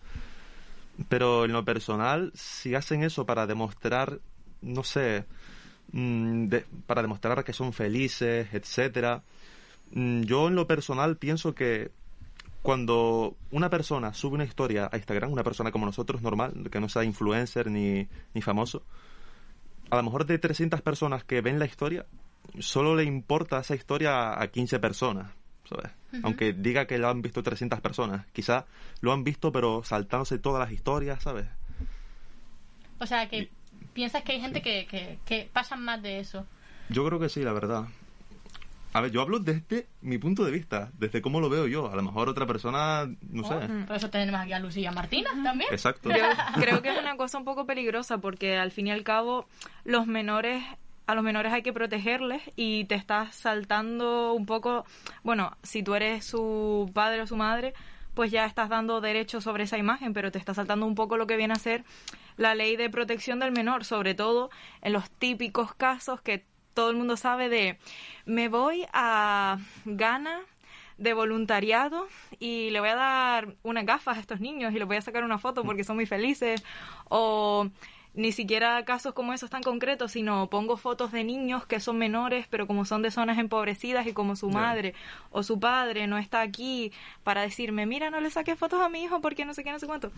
Pero 1.10 1.46
en 1.46 1.54
lo 1.54 1.66
personal, 1.66 2.32
si 2.36 2.76
hacen 2.76 3.04
eso 3.04 3.26
para 3.26 3.48
demostrar, 3.48 4.20
no 4.64 4.84
sé, 4.84 5.26
mm, 5.92 6.48
de- 6.48 6.66
para 6.88 7.02
demostrar 7.02 7.44
que 7.44 7.54
son 7.54 7.74
felices, 7.74 8.48
etcétera, 8.54 9.24
mm, 9.92 10.22
yo 10.24 10.48
en 10.48 10.56
lo 10.56 10.68
personal 10.68 11.18
pienso 11.18 11.54
que 11.54 11.92
cuando 12.62 13.36
una 13.52 13.70
persona 13.70 14.14
sube 14.14 14.36
una 14.36 14.46
historia 14.46 14.90
a 14.92 14.96
Instagram, 14.98 15.32
una 15.32 15.44
persona 15.44 15.72
como 15.72 15.86
nosotros, 15.86 16.22
normal, 16.22 16.70
que 16.72 16.80
no 16.80 16.88
sea 16.88 17.04
influencer 17.04 17.70
ni, 17.70 18.08
ni 18.34 18.42
famoso, 18.42 18.84
a 19.90 19.98
lo 19.98 20.04
mejor 20.04 20.26
de 20.26 20.40
300 20.40 20.82
personas 20.82 21.24
que 21.24 21.42
ven 21.42 21.60
la 21.60 21.66
historia, 21.66 22.06
solo 22.60 22.96
le 22.96 23.04
importa 23.04 23.60
esa 23.60 23.76
historia 23.76 24.42
a 24.42 24.48
15 24.48 24.80
personas, 24.80 25.32
¿sabes? 25.70 25.92
Aunque 26.24 26.54
diga 26.54 26.86
que 26.86 26.98
lo 26.98 27.10
han 27.10 27.22
visto 27.22 27.44
300 27.44 27.82
personas, 27.82 28.26
quizá 28.32 28.66
lo 29.02 29.12
han 29.12 29.24
visto 29.24 29.52
pero 29.52 29.84
saltándose 29.84 30.38
todas 30.40 30.60
las 30.62 30.72
historias, 30.72 31.22
¿sabes? 31.22 31.48
O 33.00 33.06
sea, 33.06 33.28
que 33.28 33.50
piensas 33.94 34.24
que 34.24 34.34
hay 34.34 34.42
gente 34.42 34.62
que, 34.62 34.86
que, 34.86 35.20
que 35.26 35.50
pasan 35.52 35.84
más 35.84 36.02
de 36.02 36.20
eso. 36.20 36.46
Yo 36.90 37.06
creo 37.06 37.20
que 37.20 37.30
sí, 37.30 37.42
la 37.42 37.54
verdad. 37.54 37.86
A 38.94 39.02
ver, 39.02 39.12
yo 39.12 39.22
hablo 39.22 39.40
desde 39.40 39.88
mi 40.02 40.20
punto 40.20 40.46
de 40.46 40.52
vista, 40.52 40.92
desde 41.00 41.22
cómo 41.24 41.40
lo 41.40 41.50
veo 41.50 41.66
yo. 41.66 41.92
A 41.92 41.96
lo 41.96 42.04
mejor 42.04 42.30
otra 42.30 42.46
persona, 42.46 43.10
no 43.28 43.44
sé. 43.44 43.56
Por 43.88 43.96
eso 43.96 44.10
tenemos 44.12 44.40
aquí 44.40 44.54
a 44.54 44.60
Lucía 44.60 44.92
Martina 44.92 45.32
también. 45.44 45.74
Exacto. 45.74 46.10
Yo 46.12 46.16
creo 46.62 46.82
que 46.84 46.90
es 46.90 47.00
una 47.00 47.18
cosa 47.18 47.40
un 47.40 47.44
poco 47.44 47.66
peligrosa 47.66 48.20
porque 48.20 48.56
al 48.56 48.70
fin 48.70 48.88
y 48.88 48.92
al 48.92 49.04
cabo 49.04 49.48
los 49.84 50.06
menores 50.06 50.64
a 51.06 51.16
los 51.16 51.24
menores 51.24 51.52
hay 51.52 51.64
que 51.64 51.74
protegerles 51.74 52.42
y 52.56 52.86
te 52.86 52.96
estás 52.96 53.36
saltando 53.36 54.34
un 54.34 54.46
poco, 54.46 54.86
bueno, 55.24 55.58
si 55.62 55.84
tú 55.84 55.96
eres 55.96 56.24
su 56.24 56.90
padre 56.94 57.22
o 57.22 57.28
su 57.28 57.36
madre, 57.36 57.74
pues 58.14 58.32
ya 58.32 58.46
estás 58.46 58.70
dando 58.70 59.02
derecho 59.02 59.42
sobre 59.42 59.64
esa 59.64 59.78
imagen, 59.78 60.14
pero 60.14 60.32
te 60.32 60.40
está 60.40 60.54
saltando 60.54 60.86
un 60.86 60.96
poco 60.96 61.18
lo 61.18 61.28
que 61.28 61.38
viene 61.38 61.54
a 61.54 61.58
ser 61.58 61.84
la 62.38 62.56
ley 62.56 62.76
de 62.76 62.90
protección 62.90 63.40
del 63.40 63.52
menor, 63.52 63.86
sobre 63.86 64.14
todo 64.14 64.50
en 64.82 64.94
los 64.94 65.10
típicos 65.10 65.74
casos 65.76 66.22
que 66.22 66.46
todo 66.74 66.90
el 66.90 66.98
mundo 66.98 67.18
sabe 67.18 67.50
de 67.50 67.78
me 68.26 68.50
voy 68.50 68.86
a 68.94 69.58
Ghana 69.86 70.42
de 70.98 71.14
voluntariado 71.14 72.08
y 72.40 72.70
le 72.70 72.80
voy 72.80 72.90
a 72.90 72.96
dar 72.96 73.56
unas 73.64 73.86
gafas 73.86 74.18
a 74.18 74.20
estos 74.20 74.40
niños 74.40 74.74
y 74.74 74.80
les 74.80 74.88
voy 74.88 74.98
a 74.98 75.02
sacar 75.02 75.24
una 75.24 75.38
foto 75.38 75.64
porque 75.64 75.84
son 75.84 75.96
muy 75.96 76.06
felices 76.06 76.64
o 77.10 77.68
ni 78.16 78.32
siquiera 78.32 78.84
casos 78.86 79.14
como 79.14 79.34
esos 79.34 79.50
tan 79.50 79.64
concretos, 79.64 80.12
sino 80.12 80.50
pongo 80.50 80.78
fotos 80.78 81.12
de 81.12 81.24
niños 81.24 81.66
que 81.66 81.80
son 81.80 81.98
menores, 81.98 82.46
pero 82.50 82.68
como 82.68 82.86
son 82.86 83.02
de 83.02 83.12
zonas 83.12 83.40
empobrecidas 83.40 84.06
y 84.06 84.14
como 84.14 84.36
su 84.36 84.50
madre 84.50 84.94
o 85.32 85.42
su 85.42 85.60
padre 85.60 86.06
no 86.06 86.18
está 86.18 86.42
aquí 86.42 86.92
para 87.24 87.42
decirme, 87.42 87.86
mira, 87.86 88.10
no 88.10 88.22
le 88.22 88.30
saques 88.30 88.58
fotos 88.58 88.82
a 88.82 88.90
mi 88.90 89.04
hijo 89.04 89.20
porque 89.22 89.46
no 89.46 89.54
sé 89.54 89.64
qué, 89.64 89.72
no 89.72 89.80
sé 89.80 89.88
cuánto. 89.88 90.12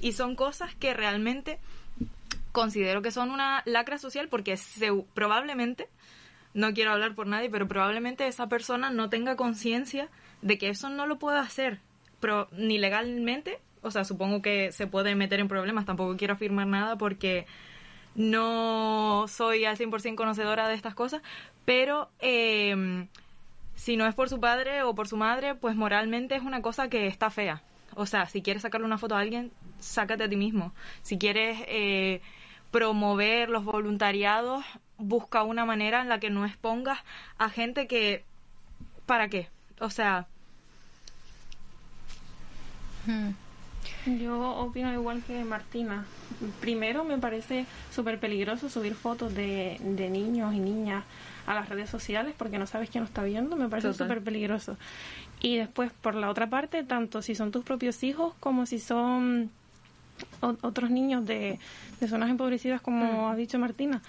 Y 0.00 0.12
son 0.12 0.34
cosas 0.34 0.74
que 0.74 0.94
realmente 0.94 1.58
considero 2.52 3.02
que 3.02 3.10
son 3.10 3.30
una 3.30 3.62
lacra 3.66 3.98
social 3.98 4.28
porque 4.28 4.56
se, 4.56 4.90
probablemente, 5.14 5.88
no 6.54 6.72
quiero 6.72 6.92
hablar 6.92 7.14
por 7.14 7.26
nadie, 7.26 7.50
pero 7.50 7.68
probablemente 7.68 8.26
esa 8.26 8.48
persona 8.48 8.90
no 8.90 9.10
tenga 9.10 9.36
conciencia 9.36 10.08
de 10.42 10.58
que 10.58 10.68
eso 10.68 10.88
no 10.88 11.06
lo 11.06 11.18
puede 11.18 11.38
hacer, 11.38 11.80
pero 12.20 12.48
ni 12.52 12.78
legalmente, 12.78 13.58
o 13.82 13.90
sea, 13.90 14.04
supongo 14.04 14.42
que 14.42 14.72
se 14.72 14.86
puede 14.86 15.14
meter 15.14 15.40
en 15.40 15.48
problemas, 15.48 15.84
tampoco 15.84 16.16
quiero 16.16 16.34
afirmar 16.34 16.66
nada 16.66 16.96
porque 16.96 17.46
no 18.14 19.26
soy 19.28 19.64
al 19.64 19.76
100% 19.76 20.14
conocedora 20.14 20.68
de 20.68 20.74
estas 20.74 20.94
cosas, 20.94 21.22
pero 21.64 22.10
eh, 22.20 23.06
si 23.74 23.96
no 23.96 24.06
es 24.06 24.14
por 24.14 24.28
su 24.28 24.40
padre 24.40 24.82
o 24.82 24.94
por 24.94 25.08
su 25.08 25.16
madre, 25.16 25.54
pues 25.54 25.76
moralmente 25.76 26.36
es 26.36 26.42
una 26.42 26.62
cosa 26.62 26.88
que 26.88 27.06
está 27.06 27.30
fea. 27.30 27.62
O 27.94 28.06
sea, 28.06 28.26
si 28.26 28.42
quieres 28.42 28.62
sacarle 28.62 28.86
una 28.86 28.98
foto 28.98 29.16
a 29.16 29.20
alguien, 29.20 29.52
sácate 29.80 30.24
a 30.24 30.28
ti 30.28 30.36
mismo. 30.36 30.72
Si 31.02 31.18
quieres 31.18 31.58
eh, 31.66 32.20
promover 32.70 33.50
los 33.50 33.64
voluntariados, 33.64 34.64
busca 34.98 35.42
una 35.42 35.64
manera 35.64 36.00
en 36.00 36.08
la 36.08 36.20
que 36.20 36.30
no 36.30 36.46
expongas 36.46 36.98
a 37.38 37.50
gente 37.50 37.86
que... 37.86 38.24
¿Para 39.06 39.28
qué? 39.28 39.48
O 39.80 39.90
sea, 39.90 40.26
Yo 44.06 44.56
opino 44.56 44.92
igual 44.92 45.22
que 45.22 45.44
Martina. 45.44 46.04
Primero 46.60 47.04
me 47.04 47.18
parece 47.18 47.66
súper 47.92 48.18
peligroso 48.18 48.68
subir 48.68 48.94
fotos 48.94 49.34
de, 49.34 49.78
de 49.80 50.10
niños 50.10 50.54
y 50.54 50.58
niñas 50.58 51.04
a 51.46 51.54
las 51.54 51.68
redes 51.68 51.88
sociales 51.88 52.34
porque 52.36 52.58
no 52.58 52.66
sabes 52.66 52.90
quién 52.90 53.02
lo 53.02 53.08
está 53.08 53.22
viendo. 53.22 53.56
Me 53.56 53.68
parece 53.68 53.92
súper 53.94 54.22
peligroso. 54.22 54.76
Y 55.40 55.56
después, 55.56 55.92
por 55.92 56.14
la 56.14 56.30
otra 56.30 56.48
parte, 56.48 56.82
tanto 56.84 57.22
si 57.22 57.34
son 57.34 57.52
tus 57.52 57.64
propios 57.64 58.02
hijos 58.02 58.34
como 58.40 58.66
si 58.66 58.78
son 58.78 59.50
otros 60.40 60.90
niños 60.90 61.26
de, 61.26 61.58
de 62.00 62.08
zonas 62.08 62.30
empobrecidas, 62.30 62.80
como 62.80 63.28
ha 63.28 63.36
dicho 63.36 63.58
Martina, 63.58 64.02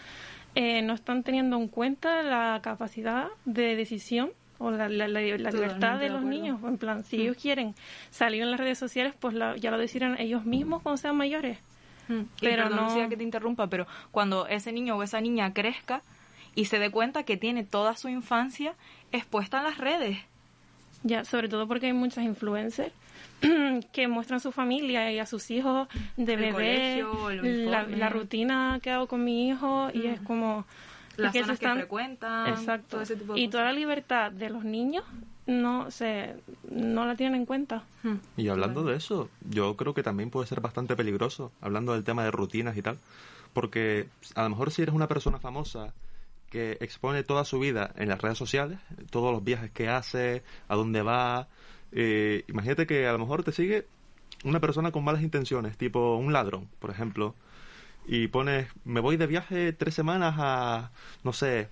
eh, 0.55 0.81
no 0.83 0.93
están 0.93 1.23
teniendo 1.23 1.57
en 1.57 1.67
cuenta 1.67 2.21
la 2.21 2.59
capacidad 2.61 3.27
de 3.45 3.75
decisión 3.75 4.31
o 4.59 4.71
la, 4.71 4.87
la- 4.89 5.07
la- 5.07 5.21
libertad 5.21 5.97
de 5.97 6.05
de 6.05 6.09
los 6.09 6.23
niños. 6.23 6.59
En 6.63 6.77
plan, 6.77 7.03
si 7.03 7.17
Mm. 7.17 7.21
ellos 7.21 7.37
quieren 7.41 7.75
salir 8.11 8.41
en 8.43 8.51
las 8.51 8.59
redes 8.59 8.77
sociales, 8.77 9.13
pues 9.19 9.33
la- 9.33 9.55
ya 9.57 9.71
lo 9.71 9.77
decidirán 9.77 10.19
ellos 10.19 10.45
mismos 10.45 10.81
cuando 10.81 10.97
sean 10.97 11.15
mayores. 11.17 11.57
pero 12.07 12.27
Pero 12.39 12.69
no 12.69 12.95
no... 13.03 13.09
Que 13.09 13.17
te 13.17 13.23
interrumpa, 13.23 13.67
pero 13.67 13.87
cuando 14.11 14.47
ese 14.47 14.71
niño 14.71 14.95
o 14.97 15.03
esa 15.03 15.21
niña 15.21 15.53
crezca 15.53 16.01
y 16.55 16.65
se 16.65 16.77
dé 16.79 16.91
cuenta 16.91 17.23
que 17.23 17.37
tiene 17.37 17.63
toda 17.63 17.95
su 17.95 18.09
infancia 18.09 18.75
expuesta 19.11 19.57
en 19.59 19.63
las 19.63 19.77
redes. 19.77 20.17
Ya, 21.03 21.25
sobre 21.25 21.49
todo 21.49 21.67
porque 21.67 21.87
hay 21.87 21.93
muchas 21.93 22.23
influencers 22.23 22.93
que 23.93 24.07
muestran 24.07 24.39
su 24.39 24.51
familia 24.51 25.11
y 25.11 25.19
a 25.19 25.25
sus 25.25 25.49
hijos 25.51 25.87
de 26.17 26.33
El 26.33 26.39
bebé, 26.39 27.03
colegio, 27.03 27.69
la, 27.71 28.09
rutina 28.09 28.79
que 28.81 28.91
hago 28.91 29.07
con 29.07 29.23
mi 29.23 29.49
hijo 29.49 29.89
y 29.93 30.07
es 30.07 30.19
como... 30.21 30.65
Las 31.17 31.31
zonas 31.33 31.47
se 31.47 31.51
que 31.51 31.53
están- 31.53 31.77
frecuentan, 31.77 32.47
Exacto. 32.49 32.87
todo 32.89 33.01
ese 33.01 33.15
tipo 33.15 33.33
de 33.33 33.39
y 33.39 33.43
cosas. 33.45 33.51
toda 33.51 33.63
la 33.65 33.73
libertad 33.73 34.31
de 34.31 34.49
los 34.49 34.63
niños 34.63 35.03
no 35.45 35.91
se 35.91 36.35
no 36.69 37.05
la 37.05 37.15
tienen 37.15 37.41
en 37.41 37.45
cuenta. 37.45 37.83
Y 38.37 38.47
hablando 38.47 38.83
de 38.83 38.95
eso, 38.95 39.29
yo 39.49 39.75
creo 39.75 39.93
que 39.93 40.01
también 40.03 40.29
puede 40.29 40.47
ser 40.47 40.61
bastante 40.61 40.95
peligroso, 40.95 41.51
hablando 41.61 41.93
del 41.93 42.03
tema 42.03 42.23
de 42.23 42.31
rutinas 42.31 42.75
y 42.77 42.81
tal, 42.81 42.97
porque 43.53 44.07
a 44.35 44.43
lo 44.43 44.49
mejor 44.49 44.71
si 44.71 44.81
eres 44.81 44.95
una 44.95 45.07
persona 45.07 45.39
famosa 45.39 45.93
que 46.49 46.77
expone 46.81 47.23
toda 47.23 47.45
su 47.45 47.59
vida 47.59 47.91
en 47.97 48.09
las 48.09 48.21
redes 48.21 48.37
sociales, 48.37 48.79
todos 49.09 49.31
los 49.33 49.43
viajes 49.43 49.71
que 49.71 49.89
hace, 49.89 50.43
a 50.67 50.75
dónde 50.75 51.01
va. 51.01 51.47
Eh, 51.91 52.43
imagínate 52.47 52.87
que 52.87 53.07
a 53.07 53.11
lo 53.11 53.19
mejor 53.19 53.43
te 53.43 53.51
sigue 53.51 53.85
una 54.45 54.59
persona 54.59 54.91
con 54.91 55.03
malas 55.03 55.21
intenciones, 55.23 55.77
tipo 55.77 56.15
un 56.15 56.31
ladrón, 56.31 56.67
por 56.79 56.89
ejemplo, 56.89 57.35
y 58.05 58.27
pones, 58.27 58.67
me 58.85 58.99
voy 58.99 59.17
de 59.17 59.27
viaje 59.27 59.73
tres 59.73 59.93
semanas 59.93 60.35
a, 60.37 60.91
no 61.23 61.33
sé, 61.33 61.69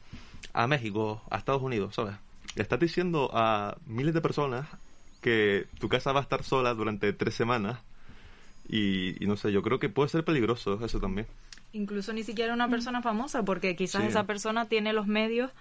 a 0.54 0.68
México, 0.68 1.22
a 1.30 1.38
Estados 1.38 1.62
Unidos, 1.62 1.96
¿sabes? 1.96 2.16
Estás 2.56 2.80
diciendo 2.80 3.30
a 3.34 3.78
miles 3.86 4.14
de 4.14 4.22
personas 4.22 4.68
que 5.22 5.68
tu 5.80 5.88
casa 5.90 6.12
va 6.12 6.20
a 6.20 6.24
estar 6.24 6.44
sola 6.44 6.74
durante 6.74 7.14
tres 7.14 7.36
semanas 7.36 7.80
y, 8.68 9.22
y 9.24 9.28
no 9.28 9.38
sé, 9.38 9.52
yo 9.52 9.62
creo 9.62 9.80
que 9.80 9.90
puede 9.90 10.10
ser 10.10 10.24
peligroso 10.24 10.84
eso 10.84 11.00
también. 11.00 11.28
Incluso 11.74 12.12
ni 12.12 12.24
siquiera 12.24 12.54
una 12.54 12.68
persona 12.70 13.02
famosa, 13.02 13.44
porque 13.44 13.76
quizás 13.76 14.02
Sí. 14.02 14.10
esa 14.10 14.26
persona 14.26 14.66
tiene 14.68 14.92
los 14.94 15.08
medios 15.08 15.52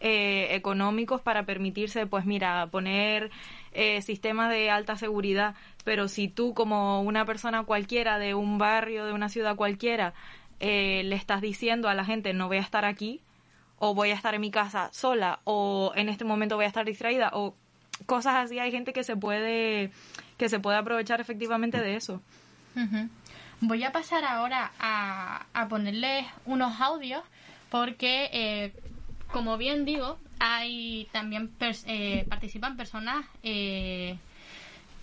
eh, 0.00 0.48
económicos 0.50 1.20
para 1.20 1.44
permitirse, 1.44 2.06
pues 2.06 2.26
mira, 2.26 2.66
poner 2.70 3.30
eh, 3.72 4.02
sistemas 4.02 4.50
de 4.50 4.70
alta 4.70 4.96
seguridad, 4.96 5.54
pero 5.84 6.08
si 6.08 6.28
tú 6.28 6.54
como 6.54 7.02
una 7.02 7.24
persona 7.24 7.64
cualquiera 7.64 8.18
de 8.18 8.34
un 8.34 8.58
barrio, 8.58 9.06
de 9.06 9.12
una 9.12 9.28
ciudad 9.28 9.56
cualquiera, 9.56 10.14
eh, 10.60 11.02
le 11.04 11.16
estás 11.16 11.40
diciendo 11.40 11.88
a 11.88 11.94
la 11.94 12.04
gente 12.04 12.32
no 12.32 12.48
voy 12.48 12.58
a 12.58 12.60
estar 12.60 12.84
aquí, 12.84 13.20
o 13.78 13.94
voy 13.94 14.10
a 14.10 14.14
estar 14.14 14.34
en 14.34 14.40
mi 14.40 14.50
casa 14.50 14.88
sola, 14.92 15.40
o 15.44 15.92
en 15.94 16.08
este 16.08 16.24
momento 16.24 16.56
voy 16.56 16.64
a 16.64 16.68
estar 16.68 16.84
distraída, 16.84 17.30
o 17.32 17.54
cosas 18.06 18.36
así, 18.36 18.58
hay 18.58 18.70
gente 18.70 18.92
que 18.92 19.04
se 19.04 19.16
puede, 19.16 19.90
que 20.38 20.48
se 20.48 20.60
puede 20.60 20.78
aprovechar 20.78 21.20
efectivamente 21.20 21.80
de 21.80 21.96
eso. 21.96 22.20
Voy 23.60 23.84
a 23.84 23.92
pasar 23.92 24.24
ahora 24.24 24.72
a, 24.78 25.46
a 25.54 25.68
ponerles 25.68 26.26
unos 26.44 26.80
audios 26.80 27.22
porque, 27.70 28.28
eh, 28.32 28.72
como 29.34 29.58
bien 29.58 29.84
digo, 29.84 30.18
hay 30.38 31.08
también 31.12 31.50
pers- 31.58 31.84
eh, 31.86 32.24
participan 32.28 32.76
personas 32.76 33.26
eh, 33.42 34.16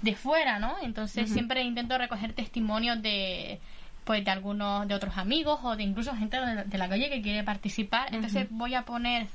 de 0.01 0.15
fuera, 0.15 0.57
¿no? 0.57 0.75
Entonces 0.81 1.25
siempre 1.33 1.61
intento 1.63 1.97
recoger 1.97 2.33
testimonios 2.33 3.01
de 3.01 3.59
pues 4.05 4.25
de 4.25 4.31
algunos 4.31 4.87
de 4.87 4.95
otros 4.95 5.15
amigos 5.17 5.59
o 5.63 5.75
de 5.75 5.83
incluso 5.83 6.15
gente 6.15 6.37
de 6.39 6.55
la, 6.55 6.63
de 6.63 6.77
la 6.77 6.89
calle 6.89 7.09
que 7.09 7.21
quiere 7.21 7.43
participar. 7.43 8.07
Entonces 8.15 8.47
voy 8.49 8.73
a 8.73 8.81
poner 8.83 9.27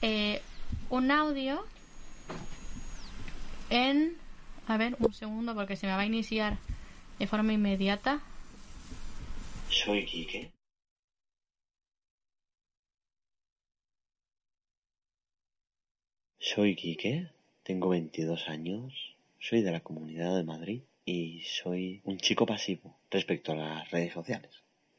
eh, 0.00 0.40
un 0.88 1.10
audio 1.10 1.62
en 3.70 4.16
a 4.66 4.76
ver 4.78 4.96
un 4.98 5.12
segundo 5.12 5.54
porque 5.54 5.76
se 5.76 5.86
me 5.86 5.92
va 5.92 6.00
a 6.00 6.06
iniciar 6.06 6.56
de 7.18 7.26
forma 7.26 7.52
inmediata. 7.52 8.20
Soy 9.68 10.04
Quique. 10.06 10.50
Soy 16.54 16.76
Quique, 16.76 17.26
tengo 17.62 17.90
22 17.90 18.48
años, 18.48 19.14
soy 19.38 19.60
de 19.60 19.70
la 19.70 19.80
Comunidad 19.80 20.34
de 20.34 20.44
Madrid 20.44 20.80
y 21.04 21.42
soy 21.42 22.00
un 22.04 22.16
chico 22.16 22.46
pasivo 22.46 22.96
respecto 23.10 23.52
a 23.52 23.56
las 23.56 23.90
redes 23.90 24.14
sociales. 24.14 24.50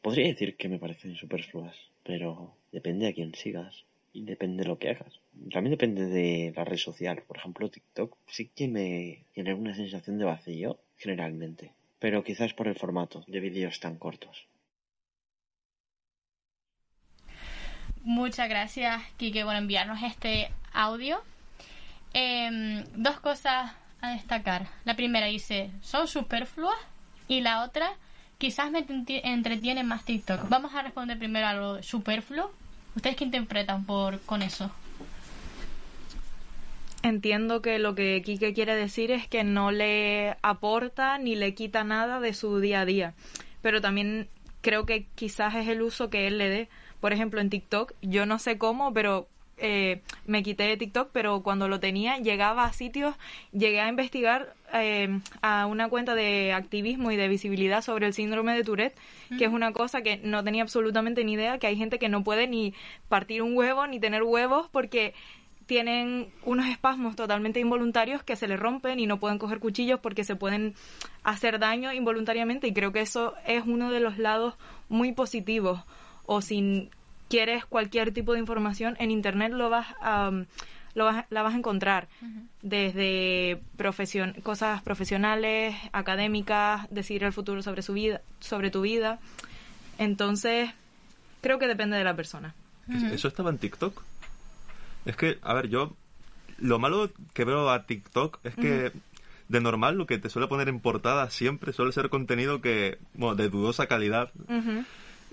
Podría 0.03 0.27
decir 0.27 0.55
que 0.57 0.69
me 0.69 0.77
parecen 0.77 1.15
superfluas, 1.15 1.75
pero 2.03 2.53
depende 2.71 3.07
a 3.07 3.13
quién 3.13 3.33
sigas 3.33 3.83
y 4.13 4.25
depende 4.25 4.61
de 4.61 4.69
lo 4.69 4.77
que 4.77 4.89
hagas. 4.89 5.21
También 5.51 5.71
depende 5.71 6.05
de 6.05 6.53
la 6.55 6.65
red 6.65 6.77
social. 6.77 7.23
Por 7.23 7.37
ejemplo, 7.37 7.71
TikTok 7.71 8.15
sí 8.27 8.51
que 8.55 8.67
me 8.67 9.23
genera 9.33 9.55
una 9.55 9.73
sensación 9.73 10.19
de 10.19 10.25
vacío 10.25 10.77
generalmente, 10.97 11.71
pero 11.97 12.23
quizás 12.23 12.53
por 12.53 12.67
el 12.67 12.75
formato 12.75 13.23
de 13.25 13.39
vídeos 13.39 13.79
tan 13.79 13.97
cortos. 13.97 14.45
Muchas 18.03 18.47
gracias, 18.47 19.01
Kike, 19.17 19.43
por 19.43 19.55
enviarnos 19.55 20.03
este 20.03 20.51
audio. 20.73 21.23
Em, 22.13 22.83
dos 22.95 23.19
cosas 23.19 23.71
a 24.01 24.11
destacar. 24.11 24.67
La 24.85 24.95
primera 24.95 25.27
dice, 25.27 25.71
son 25.81 26.07
superfluas. 26.07 26.77
Y 27.27 27.41
la 27.41 27.63
otra, 27.63 27.91
quizás 28.37 28.71
me 28.71 28.85
entretiene 28.87 29.83
más 29.83 30.03
TikTok. 30.03 30.49
Vamos 30.49 30.73
a 30.73 30.81
responder 30.81 31.19
primero 31.19 31.45
a 31.47 31.53
lo 31.53 31.83
superfluo. 31.83 32.51
¿Ustedes 32.95 33.15
qué 33.15 33.25
interpretan 33.25 33.85
por 33.85 34.19
con 34.21 34.41
eso? 34.41 34.71
Entiendo 37.03 37.61
que 37.61 37.79
lo 37.79 37.95
que 37.95 38.21
Quique 38.23 38.53
quiere 38.53 38.75
decir 38.75 39.11
es 39.11 39.27
que 39.27 39.43
no 39.43 39.71
le 39.71 40.35
aporta 40.41 41.17
ni 41.17 41.35
le 41.35 41.53
quita 41.53 41.83
nada 41.83 42.19
de 42.19 42.33
su 42.33 42.59
día 42.59 42.81
a 42.81 42.85
día. 42.85 43.13
Pero 43.61 43.79
también 43.79 44.27
creo 44.61 44.85
que 44.85 45.05
quizás 45.15 45.55
es 45.55 45.67
el 45.67 45.81
uso 45.81 46.09
que 46.09 46.27
él 46.27 46.37
le 46.37 46.49
dé. 46.49 46.69
Por 46.99 47.13
ejemplo, 47.13 47.39
en 47.39 47.49
TikTok, 47.49 47.93
yo 48.01 48.25
no 48.25 48.39
sé 48.39 48.57
cómo, 48.57 48.91
pero 48.91 49.29
eh, 49.61 50.01
me 50.25 50.43
quité 50.43 50.63
de 50.63 50.77
TikTok, 50.77 51.09
pero 51.11 51.41
cuando 51.41 51.67
lo 51.67 51.79
tenía 51.79 52.17
llegaba 52.17 52.65
a 52.65 52.73
sitios, 52.73 53.15
llegué 53.51 53.81
a 53.81 53.89
investigar 53.89 54.53
eh, 54.73 55.19
a 55.41 55.65
una 55.65 55.89
cuenta 55.89 56.15
de 56.15 56.53
activismo 56.53 57.11
y 57.11 57.17
de 57.17 57.27
visibilidad 57.27 57.81
sobre 57.81 58.07
el 58.07 58.13
síndrome 58.13 58.55
de 58.55 58.63
Tourette, 58.63 58.97
que 59.37 59.45
es 59.45 59.51
una 59.51 59.71
cosa 59.71 60.01
que 60.01 60.17
no 60.17 60.43
tenía 60.43 60.63
absolutamente 60.63 61.23
ni 61.23 61.33
idea, 61.33 61.57
que 61.57 61.67
hay 61.67 61.75
gente 61.75 61.99
que 61.99 62.09
no 62.09 62.23
puede 62.23 62.47
ni 62.47 62.73
partir 63.07 63.41
un 63.41 63.55
huevo 63.55 63.85
ni 63.87 63.99
tener 63.99 64.23
huevos 64.23 64.67
porque 64.71 65.13
tienen 65.69 66.33
unos 66.45 66.67
espasmos 66.67 67.15
totalmente 67.15 67.59
involuntarios 67.59 68.23
que 68.23 68.35
se 68.35 68.47
les 68.47 68.59
rompen 68.59 68.99
y 68.99 69.05
no 69.05 69.19
pueden 69.19 69.37
coger 69.37 69.59
cuchillos 69.59 69.99
porque 69.99 70.23
se 70.23 70.35
pueden 70.35 70.73
hacer 71.23 71.59
daño 71.59 71.93
involuntariamente 71.93 72.67
y 72.67 72.73
creo 72.73 72.91
que 72.91 73.01
eso 73.01 73.35
es 73.45 73.63
uno 73.67 73.91
de 73.91 73.99
los 73.99 74.17
lados 74.17 74.55
muy 74.89 75.11
positivos 75.11 75.81
o 76.25 76.41
si 76.41 76.89
quieres 77.29 77.65
cualquier 77.65 78.11
tipo 78.11 78.33
de 78.33 78.39
información 78.39 78.97
en 78.99 79.11
internet 79.11 79.53
lo 79.53 79.69
vas 79.69 79.87
a 80.01 80.31
lo 80.95 81.05
vas, 81.05 81.25
la 81.29 81.43
vas 81.43 81.53
a 81.53 81.57
encontrar 81.57 82.07
desde 82.61 83.61
profesion, 83.77 84.33
cosas 84.43 84.81
profesionales, 84.81 85.75
académicas, 85.93 86.87
decidir 86.89 87.23
el 87.23 87.33
futuro 87.33 87.61
sobre 87.61 87.81
su 87.81 87.93
vida, 87.93 88.21
sobre 88.39 88.71
tu 88.71 88.81
vida. 88.81 89.19
Entonces, 89.97 90.71
creo 91.41 91.59
que 91.59 91.67
depende 91.67 91.97
de 91.97 92.03
la 92.03 92.15
persona. 92.15 92.55
¿Eso 93.13 93.27
estaba 93.27 93.49
en 93.49 93.59
TikTok? 93.59 94.01
Es 95.05 95.15
que, 95.15 95.37
a 95.41 95.53
ver, 95.53 95.69
yo. 95.69 95.95
Lo 96.57 96.77
malo 96.77 97.09
que 97.33 97.45
veo 97.45 97.69
a 97.69 97.85
TikTok 97.85 98.39
es 98.43 98.55
que. 98.55 98.91
De 99.47 99.61
normal, 99.61 99.95
lo 99.95 100.05
que 100.05 100.19
te 100.19 100.29
suele 100.29 100.47
poner 100.47 100.69
en 100.69 100.79
portada 100.79 101.27
siempre 101.31 101.73
suele 101.73 101.91
ser 101.91 102.09
contenido 102.09 102.61
que, 102.61 102.99
bueno, 103.15 103.35
de 103.35 103.49
dudosa 103.49 103.87
calidad. 103.87 104.31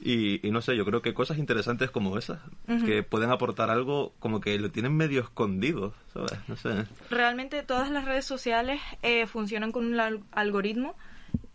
Y, 0.02 0.46
y 0.46 0.50
no 0.50 0.60
sé, 0.60 0.76
yo 0.76 0.84
creo 0.84 1.00
que 1.02 1.14
cosas 1.14 1.38
interesantes 1.38 1.90
como 1.90 2.18
esas, 2.18 2.40
que 2.84 3.02
pueden 3.02 3.30
aportar 3.30 3.70
algo 3.70 4.12
como 4.18 4.40
que 4.40 4.58
lo 4.58 4.70
tienen 4.70 4.94
medio 4.96 5.20
escondido, 5.22 5.94
¿sabes? 6.12 6.32
No 6.48 6.56
sé. 6.56 6.84
Realmente 7.10 7.62
todas 7.62 7.90
las 7.90 8.04
redes 8.04 8.24
sociales 8.24 8.80
eh, 9.02 9.26
funcionan 9.26 9.72
con 9.72 9.86
un 9.86 9.98
al- 9.98 10.22
algoritmo 10.32 10.94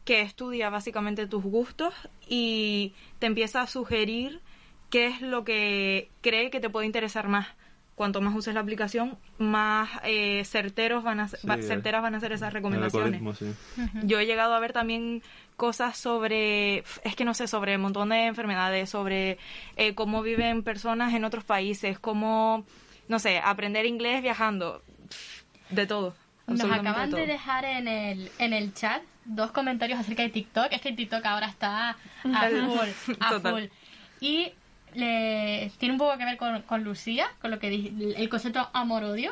que 0.06 0.22
estudia 0.22 0.70
básicamente 0.70 1.28
tus 1.28 1.44
gustos 1.44 1.94
y 2.28 2.94
te 3.20 3.28
empieza 3.28 3.62
a 3.62 3.68
sugerir 3.68 4.42
qué 4.90 5.06
es 5.08 5.22
lo 5.22 5.44
que 5.44 6.10
cree 6.22 6.50
que 6.50 6.60
te 6.60 6.70
puede 6.70 6.88
interesar 6.88 7.28
más. 7.28 7.48
Cuanto 7.94 8.20
más 8.20 8.34
uses 8.36 8.56
la 8.56 8.62
aplicación, 8.62 9.20
más 9.38 9.88
eh, 10.04 10.44
certeros 10.46 11.04
van 11.04 11.20
a, 11.20 11.28
Sí, 11.28 11.46
va- 11.48 11.58
certeras 11.62 12.02
van 12.02 12.16
a 12.16 12.20
ser 12.20 12.32
esas 12.32 12.52
recomendaciones. 12.52 13.22
sí. 13.38 13.54
Yo 14.04 14.20
he 14.20 14.26
llegado 14.26 14.56
a 14.56 14.60
ver 14.60 14.74
también 14.74 15.22
cosas 15.62 15.96
sobre, 15.96 16.80
es 17.04 17.16
que 17.16 17.24
no 17.24 17.36
sé, 17.36 17.46
sobre 17.46 17.76
un 17.76 17.84
montón 17.84 18.10
de 18.10 18.26
enfermedades, 18.26 18.90
sobre 18.90 19.38
eh, 19.76 19.94
cómo 19.94 20.24
viven 20.24 20.64
personas 20.64 21.14
en 21.14 21.24
otros 21.24 21.44
países, 21.44 22.00
cómo, 22.00 22.66
no 23.08 23.20
sé, 23.20 23.38
aprender 23.38 23.86
inglés 23.86 24.24
viajando, 24.24 24.82
de 25.70 25.86
todo. 25.86 26.16
Nos 26.48 26.64
acaban 26.64 27.12
de 27.12 27.28
dejar 27.28 27.66
en 27.66 27.88
el, 27.88 28.32
en 28.40 28.54
el 28.54 28.74
chat 28.74 29.04
dos 29.24 29.52
comentarios 29.52 30.00
acerca 30.00 30.24
de 30.24 30.30
TikTok. 30.30 30.72
Es 30.72 30.82
que 30.82 30.94
TikTok 30.94 31.24
ahora 31.28 31.46
está 31.46 31.90
a 31.90 31.96
full, 32.24 33.16
a 33.20 33.40
full. 33.40 33.66
Y 34.20 34.52
le, 34.96 35.72
tiene 35.78 35.94
un 35.94 36.00
poco 36.00 36.18
que 36.18 36.26
ver 36.26 36.38
con, 36.38 36.64
con 36.64 36.84
Lucía, 36.84 37.28
con 37.40 37.52
lo 37.52 37.60
que 37.60 37.68
el 38.18 38.30
concepto 38.30 38.68
amor-odio. 38.74 39.32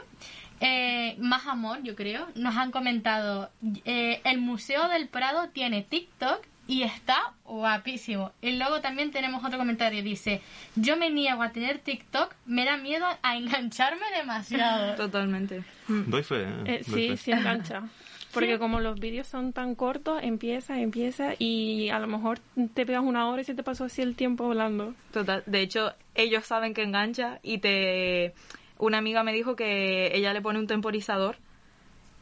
Eh, 0.62 1.16
más 1.20 1.48
amor, 1.48 1.82
yo 1.84 1.96
creo. 1.96 2.28
Nos 2.36 2.56
han 2.58 2.72
comentado, 2.72 3.50
eh, 3.86 4.22
el 4.24 4.40
Museo 4.40 4.88
del 4.90 5.08
Prado 5.08 5.50
tiene 5.50 5.84
TikTok 5.84 6.42
y 6.68 6.84
está 6.84 7.34
guapísimo. 7.46 8.32
Y 8.42 8.52
luego 8.58 8.82
también 8.82 9.12
tenemos 9.12 9.44
otro 9.44 9.58
comentario, 9.58 10.04
dice, 10.04 10.42
yo 10.76 10.98
me 10.98 11.10
niego 11.10 11.42
a 11.42 11.50
tener 11.52 11.80
TikTok, 11.80 12.34
me 12.46 12.66
da 12.66 12.78
miedo 12.78 13.06
a 13.24 13.36
engancharme 13.38 14.06
demasiado. 14.16 14.96
Totalmente. 14.98 15.64
Doy 15.88 16.24
fe, 16.24 16.44
¿eh? 16.44 16.48
Eh, 16.66 16.84
Doy 16.88 17.02
sí, 17.02 17.10
fe. 17.10 17.18
sí 17.18 17.32
engancha. 17.32 17.84
Porque 18.32 18.54
Sí. 18.54 18.60
como 18.60 18.80
los 18.80 19.00
vídeos 19.00 19.26
son 19.26 19.54
tan 19.54 19.74
cortos, 19.74 20.20
empieza, 20.22 20.80
empieza 20.80 21.32
y 21.40 21.90
a 21.90 21.98
lo 21.98 22.06
mejor 22.06 22.38
te 22.76 22.86
pegas 22.86 23.02
una 23.04 23.28
hora 23.28 23.42
y 23.42 23.46
se 23.46 23.56
te 23.56 23.64
pasó 23.64 23.86
así 23.86 24.04
el 24.04 24.16
tiempo 24.16 24.44
volando. 24.46 24.94
Total. 25.12 25.42
De 25.48 25.62
hecho, 25.62 25.96
ellos 26.14 26.46
saben 26.46 26.76
que 26.76 26.84
engancha 26.84 27.40
y 27.42 27.58
te... 27.58 28.36
Una 28.80 28.98
amiga 28.98 29.24
me 29.24 29.34
dijo 29.34 29.56
que 29.56 30.16
ella 30.16 30.34
le 30.34 30.42
pone 30.42 30.58
un 30.58 30.66
temporizador. 30.66 31.38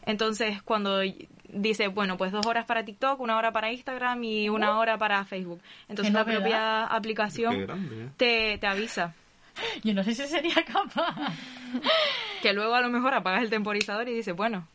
Entonces, 0.05 0.61
cuando 0.61 0.99
dice, 1.49 1.87
bueno, 1.87 2.17
pues 2.17 2.31
dos 2.31 2.45
horas 2.45 2.65
para 2.65 2.83
TikTok, 2.83 3.19
una 3.19 3.37
hora 3.37 3.51
para 3.51 3.71
Instagram 3.71 4.23
y 4.23 4.49
una 4.49 4.77
hora 4.79 4.97
para 4.97 5.23
Facebook. 5.23 5.61
Entonces, 5.87 6.13
la 6.13 6.25
propia 6.25 6.85
aplicación 6.85 7.61
grande, 7.61 8.03
¿eh? 8.03 8.09
te, 8.17 8.57
te 8.57 8.67
avisa. 8.67 9.13
Yo 9.83 9.93
no 9.93 10.03
sé 10.03 10.13
si 10.13 10.25
sería 10.27 10.63
capaz. 10.65 11.15
Que 12.41 12.53
luego 12.53 12.75
a 12.75 12.81
lo 12.81 12.89
mejor 12.89 13.13
apagas 13.13 13.43
el 13.43 13.49
temporizador 13.49 14.07
y 14.09 14.13
dices, 14.13 14.35
bueno, 14.35 14.67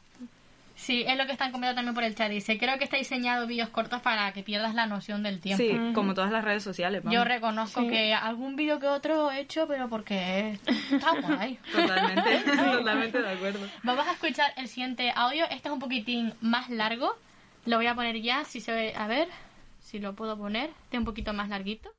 Sí, 0.83 1.05
es 1.07 1.17
lo 1.17 1.27
que 1.27 1.33
están 1.33 1.53
comentando 1.53 1.77
también 1.77 1.95
por 1.95 2.03
el 2.03 2.17
chat. 2.17 2.29
Dice, 2.29 2.59
creo 2.59 2.77
que 2.77 2.83
está 2.85 2.97
diseñado 2.97 3.47
vídeos 3.47 3.69
cortos 3.69 4.01
para 4.03 4.33
que 4.33 4.43
pierdas 4.43 4.75
la 4.75 4.87
noción 4.87 5.23
del 5.23 5.39
tiempo. 5.41 5.63
sí, 5.63 5.93
como 5.95 6.13
todas 6.13 6.33
las 6.33 6.45
redes 6.45 6.65
sociales. 6.65 7.05
vamos. 7.05 7.15
Yo 7.15 7.23
reconozco 7.25 7.83
Sí. 7.83 7.89
que 7.89 8.13
algún 8.15 8.57
vídeo 8.57 8.81
que 8.81 8.89
otro 8.89 9.31
he 9.31 9.39
hecho, 9.41 9.69
pero 9.69 9.89
porque 9.89 10.59
está 10.91 11.13
guay. 11.23 11.59
Totalmente, 11.71 12.41
totalmente 12.73 13.23
de 13.23 13.31
acuerdo. 13.31 13.69
Vamos 13.85 14.07
a 14.09 14.13
escuchar 14.13 14.53
el 14.57 14.67
siguiente 14.67 15.13
audio. 15.15 15.45
Este 15.51 15.69
es 15.69 15.73
un 15.73 15.79
poquitín 15.79 16.35
más 16.41 16.69
largo. 16.69 17.15
Lo 17.65 17.77
voy 17.77 17.87
a 17.87 17.95
poner 17.95 18.21
ya, 18.21 18.43
si 18.45 18.61
se 18.61 18.73
ve. 18.73 18.93
A 18.97 19.07
ver 19.07 19.29
si 19.79 20.01
lo 20.01 20.15
puedo 20.17 20.37
poner. 20.37 20.71
Este 20.85 20.97
es 20.97 20.99
un 20.99 21.05
poquito 21.05 21.33
más 21.33 21.49
larguito. 21.49 21.91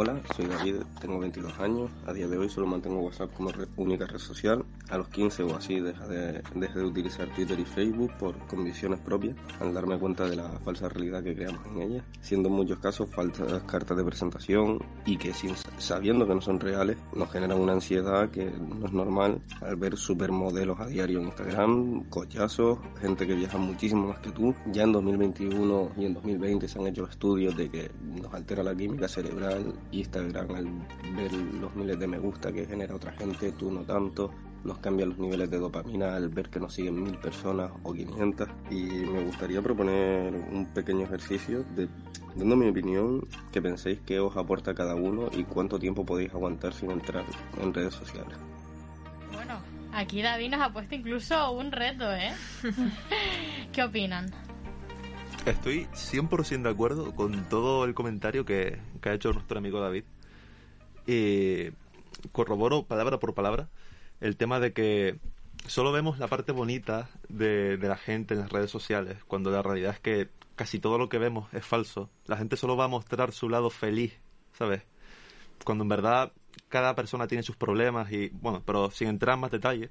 Hola, 0.00 0.22
soy 0.36 0.46
David, 0.46 0.76
tengo 1.00 1.18
22 1.18 1.58
años. 1.58 1.90
A 2.06 2.12
día 2.12 2.28
de 2.28 2.38
hoy 2.38 2.48
solo 2.48 2.68
mantengo 2.68 3.00
WhatsApp 3.00 3.34
como 3.34 3.50
única 3.76 4.06
red 4.06 4.20
social. 4.20 4.64
A 4.90 4.96
los 4.96 5.08
15 5.08 5.42
o 5.42 5.56
así 5.56 5.80
dejé 5.80 6.06
de, 6.06 6.42
dejé 6.54 6.78
de 6.78 6.84
utilizar 6.84 7.28
Twitter 7.34 7.58
y 7.58 7.64
Facebook 7.64 8.12
por 8.16 8.38
convicciones 8.46 9.00
propias, 9.00 9.34
al 9.58 9.74
darme 9.74 9.98
cuenta 9.98 10.28
de 10.28 10.36
la 10.36 10.50
falsa 10.60 10.88
realidad 10.88 11.24
que 11.24 11.34
creamos 11.34 11.66
en 11.66 11.82
ellas, 11.82 12.04
siendo 12.20 12.48
en 12.48 12.54
muchos 12.54 12.78
casos 12.78 13.10
falsas 13.10 13.64
cartas 13.64 13.96
de 13.96 14.04
presentación 14.04 14.78
y 15.04 15.16
que 15.16 15.34
sin, 15.34 15.56
sabiendo 15.78 16.28
que 16.28 16.34
no 16.36 16.42
son 16.42 16.60
reales 16.60 16.96
nos 17.12 17.32
generan 17.32 17.58
una 17.58 17.72
ansiedad 17.72 18.30
que 18.30 18.44
no 18.52 18.86
es 18.86 18.92
normal 18.92 19.42
al 19.60 19.74
ver 19.74 19.96
supermodelos 19.96 20.78
a 20.78 20.86
diario 20.86 21.18
en 21.18 21.24
Instagram, 21.24 22.04
cochazos, 22.08 22.78
gente 23.00 23.26
que 23.26 23.34
viaja 23.34 23.58
muchísimo 23.58 24.06
más 24.06 24.20
que 24.20 24.30
tú. 24.30 24.54
Ya 24.70 24.84
en 24.84 24.92
2021 24.92 25.90
y 25.96 26.04
en 26.04 26.14
2020 26.14 26.68
se 26.68 26.78
han 26.78 26.86
hecho 26.86 27.04
estudios 27.04 27.56
de 27.56 27.68
que 27.68 27.90
nos 28.00 28.32
altera 28.32 28.62
la 28.62 28.76
química 28.76 29.08
cerebral, 29.08 29.74
Instagram 29.92 30.54
al 30.54 30.66
ver 31.16 31.32
los 31.32 31.74
miles 31.74 31.98
de 31.98 32.06
me 32.06 32.18
gusta 32.18 32.52
que 32.52 32.66
genera 32.66 32.94
otra 32.94 33.12
gente, 33.12 33.52
tú 33.52 33.70
no 33.70 33.82
tanto, 33.82 34.30
nos 34.64 34.78
cambia 34.78 35.06
los 35.06 35.18
niveles 35.18 35.50
de 35.50 35.58
dopamina 35.58 36.16
al 36.16 36.28
ver 36.28 36.50
que 36.50 36.60
nos 36.60 36.74
siguen 36.74 37.02
mil 37.02 37.16
personas 37.18 37.70
o 37.82 37.92
500 37.92 38.48
y 38.70 38.82
me 38.82 39.24
gustaría 39.24 39.62
proponer 39.62 40.34
un 40.52 40.66
pequeño 40.74 41.04
ejercicio 41.04 41.64
de 41.74 41.88
dando 42.34 42.56
mi 42.56 42.68
opinión 42.68 43.26
que 43.52 43.62
penséis 43.62 44.00
qué 44.06 44.20
os 44.20 44.36
aporta 44.36 44.74
cada 44.74 44.94
uno 44.94 45.28
y 45.32 45.44
cuánto 45.44 45.78
tiempo 45.78 46.04
podéis 46.04 46.32
aguantar 46.32 46.72
sin 46.72 46.90
entrar 46.90 47.24
en 47.60 47.74
redes 47.74 47.94
sociales. 47.94 48.36
Bueno, 49.32 49.60
aquí 49.92 50.22
David 50.22 50.50
nos 50.50 50.60
ha 50.60 50.72
puesto 50.72 50.94
incluso 50.94 51.52
un 51.52 51.72
reto, 51.72 52.12
¿eh? 52.12 52.32
¿Qué 53.72 53.82
opinan? 53.82 54.30
Estoy 55.48 55.86
100% 55.94 56.62
de 56.62 56.68
acuerdo 56.68 57.14
con 57.14 57.48
todo 57.48 57.86
el 57.86 57.94
comentario 57.94 58.44
que, 58.44 58.78
que 59.00 59.08
ha 59.08 59.14
hecho 59.14 59.32
nuestro 59.32 59.58
amigo 59.58 59.80
David. 59.80 60.04
Y 61.06 61.70
corroboro 62.32 62.82
palabra 62.82 63.18
por 63.18 63.32
palabra 63.32 63.70
el 64.20 64.36
tema 64.36 64.60
de 64.60 64.74
que 64.74 65.18
solo 65.66 65.90
vemos 65.90 66.18
la 66.18 66.28
parte 66.28 66.52
bonita 66.52 67.08
de, 67.30 67.78
de 67.78 67.88
la 67.88 67.96
gente 67.96 68.34
en 68.34 68.40
las 68.40 68.52
redes 68.52 68.70
sociales, 68.70 69.24
cuando 69.26 69.50
la 69.50 69.62
realidad 69.62 69.94
es 69.94 70.00
que 70.00 70.28
casi 70.54 70.80
todo 70.80 70.98
lo 70.98 71.08
que 71.08 71.18
vemos 71.18 71.48
es 71.54 71.64
falso. 71.64 72.10
La 72.26 72.36
gente 72.36 72.58
solo 72.58 72.76
va 72.76 72.84
a 72.84 72.88
mostrar 72.88 73.32
su 73.32 73.48
lado 73.48 73.70
feliz, 73.70 74.12
¿sabes? 74.52 74.82
Cuando 75.64 75.84
en 75.84 75.88
verdad 75.88 76.32
cada 76.68 76.94
persona 76.94 77.26
tiene 77.26 77.42
sus 77.42 77.56
problemas 77.56 78.12
y, 78.12 78.28
bueno, 78.34 78.62
pero 78.66 78.90
sin 78.90 79.08
entrar 79.08 79.36
en 79.36 79.40
más 79.40 79.50
detalle. 79.50 79.88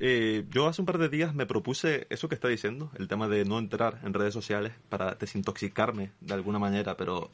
Eh, 0.00 0.44
yo 0.50 0.68
hace 0.68 0.80
un 0.80 0.86
par 0.86 0.98
de 0.98 1.08
días 1.08 1.34
me 1.34 1.44
propuse 1.46 2.06
eso 2.10 2.28
que 2.28 2.34
está 2.36 2.46
diciendo, 2.48 2.90
el 2.98 3.08
tema 3.08 3.26
de 3.28 3.44
no 3.44 3.58
entrar 3.58 3.98
en 4.04 4.14
redes 4.14 4.32
sociales 4.32 4.72
para 4.88 5.14
desintoxicarme 5.14 6.10
de 6.20 6.34
alguna 6.34 6.58
manera, 6.60 6.96
pero 6.96 7.30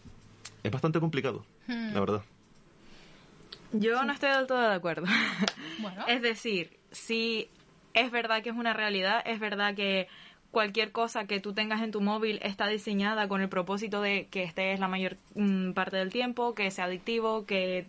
es 0.62 0.70
bastante 0.72 0.98
complicado, 1.00 1.44
Hmm. 1.66 1.92
la 1.94 2.00
verdad. 2.00 2.22
Yo 3.72 4.04
no 4.04 4.12
estoy 4.12 4.30
del 4.30 4.46
todo 4.46 4.60
de 4.60 4.74
acuerdo. 4.74 5.06
Bueno, 5.80 6.04
Es 6.06 6.22
decir, 6.22 6.78
si 6.92 7.48
es 7.94 8.10
verdad 8.10 8.42
que 8.42 8.50
es 8.50 8.56
una 8.56 8.72
realidad, 8.72 9.22
es 9.26 9.40
verdad 9.40 9.74
que 9.74 10.06
cualquier 10.52 10.92
cosa 10.92 11.26
que 11.26 11.40
tú 11.40 11.52
tengas 11.52 11.82
en 11.82 11.90
tu 11.90 12.00
móvil 12.00 12.38
está 12.42 12.68
diseñada 12.68 13.26
con 13.26 13.40
el 13.40 13.48
propósito 13.48 14.00
de 14.00 14.28
que 14.30 14.44
estés 14.44 14.78
la 14.78 14.86
mayor 14.88 15.16
mm, 15.34 15.72
parte 15.72 15.96
del 15.96 16.10
tiempo, 16.10 16.54
que 16.54 16.70
sea 16.70 16.84
adictivo, 16.84 17.44
que 17.44 17.86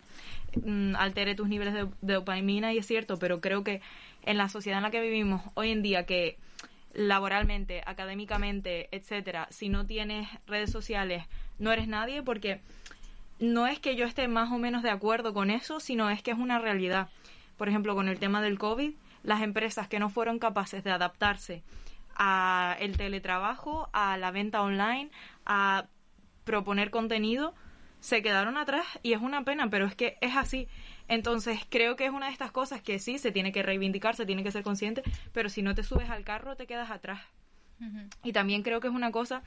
mm, 0.64 0.96
altere 0.96 1.36
tus 1.36 1.48
niveles 1.48 1.76
de, 1.76 1.88
de 2.02 2.14
dopamina 2.16 2.74
y 2.74 2.80
es 2.80 2.88
cierto, 2.88 3.18
pero 3.20 3.40
creo 3.40 3.64
que 3.64 3.82
en 4.26 4.38
la 4.38 4.50
sociedad 4.50 4.80
en 4.80 4.84
la 4.84 4.92
que 4.92 5.02
vivimos 5.02 5.42
hoy 5.54 5.72
en 5.72 5.82
día 5.82 6.06
que 6.06 6.38
laboralmente, 6.94 7.84
académicamente, 7.86 8.90
etcétera, 8.92 9.48
si 9.52 9.70
no 9.70 9.86
tienes 9.86 10.28
redes 10.48 10.72
sociales, 10.72 11.26
no 11.60 11.72
eres 11.72 11.88
nadie 11.88 12.24
porque 12.24 12.62
no 13.40 13.68
es 13.68 13.80
que 13.80 13.96
yo 13.96 14.06
esté 14.06 14.28
más 14.28 14.52
o 14.52 14.58
menos 14.58 14.82
de 14.82 14.90
acuerdo 14.90 15.34
con 15.34 15.50
eso, 15.50 15.80
sino 15.80 16.10
es 16.10 16.22
que 16.22 16.32
es 16.32 16.38
una 16.38 16.60
realidad. 16.60 17.10
Por 17.58 17.70
ejemplo, 17.70 17.96
con 17.96 18.08
el 18.08 18.20
tema 18.20 18.42
del 18.42 18.58
COVID, 18.58 18.94
las 19.24 19.42
empresas 19.42 19.88
que 19.88 20.00
no 20.00 20.10
fueron 20.10 20.40
capaces 20.40 20.84
de 20.84 20.92
adaptarse 20.92 21.64
a 22.16 22.78
el 22.80 22.96
teletrabajo, 22.96 23.90
a 23.92 24.18
la 24.18 24.32
venta 24.32 24.62
online, 24.62 25.10
a 25.46 25.88
proponer 26.46 26.92
contenido, 26.92 27.54
se 28.00 28.22
quedaron 28.22 28.56
atrás 28.58 28.86
y 29.04 29.14
es 29.14 29.22
una 29.22 29.44
pena, 29.44 29.70
pero 29.70 29.86
es 29.86 29.96
que 29.96 30.18
es 30.22 30.36
así. 30.36 30.68
Entonces, 31.08 31.60
creo 31.70 31.96
que 31.96 32.06
es 32.06 32.12
una 32.12 32.28
de 32.28 32.32
estas 32.32 32.52
cosas 32.52 32.82
que 32.82 33.00
sí, 33.00 33.18
se 33.18 33.32
tiene 33.32 33.52
que 33.52 33.64
reivindicar, 33.64 34.16
se 34.16 34.26
tiene 34.26 34.44
que 34.44 34.52
ser 34.52 34.64
consciente, 34.64 35.04
pero 35.34 35.50
si 35.50 35.62
no 35.62 35.76
te 35.76 35.84
subes 35.84 36.10
al 36.10 36.24
carro, 36.24 36.56
te 36.56 36.68
quedas 36.68 36.90
atrás. 36.90 37.22
Y 38.24 38.32
también 38.32 38.64
creo 38.64 38.80
que 38.80 38.88
es 38.88 38.94
una 38.94 39.12
cosa 39.12 39.44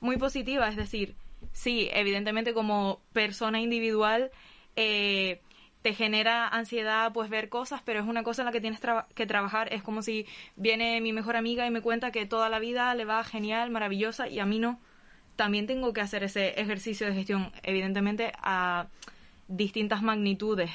muy 0.00 0.16
positiva, 0.16 0.68
es 0.68 0.76
decir, 0.76 1.14
sí, 1.52 1.88
evidentemente 1.92 2.54
como 2.54 3.00
persona 3.12 3.60
individual 3.60 4.30
eh, 4.76 5.40
te 5.82 5.94
genera 5.94 6.48
ansiedad 6.48 7.12
pues 7.12 7.30
ver 7.30 7.48
cosas, 7.48 7.82
pero 7.84 8.00
es 8.00 8.06
una 8.06 8.22
cosa 8.22 8.42
en 8.42 8.46
la 8.46 8.52
que 8.52 8.60
tienes 8.60 8.80
que 9.14 9.26
trabajar. 9.26 9.72
Es 9.72 9.82
como 9.82 10.02
si 10.02 10.26
viene 10.56 11.00
mi 11.00 11.12
mejor 11.12 11.36
amiga 11.36 11.66
y 11.66 11.70
me 11.70 11.80
cuenta 11.80 12.10
que 12.10 12.26
toda 12.26 12.48
la 12.48 12.58
vida 12.58 12.94
le 12.94 13.04
va 13.04 13.22
genial, 13.22 13.70
maravillosa 13.70 14.28
y 14.28 14.40
a 14.40 14.46
mí 14.46 14.58
no. 14.58 14.80
También 15.36 15.66
tengo 15.66 15.92
que 15.92 16.00
hacer 16.00 16.24
ese 16.24 16.60
ejercicio 16.60 17.06
de 17.06 17.14
gestión, 17.14 17.52
evidentemente 17.62 18.32
a 18.42 18.88
distintas 19.48 20.02
magnitudes, 20.02 20.70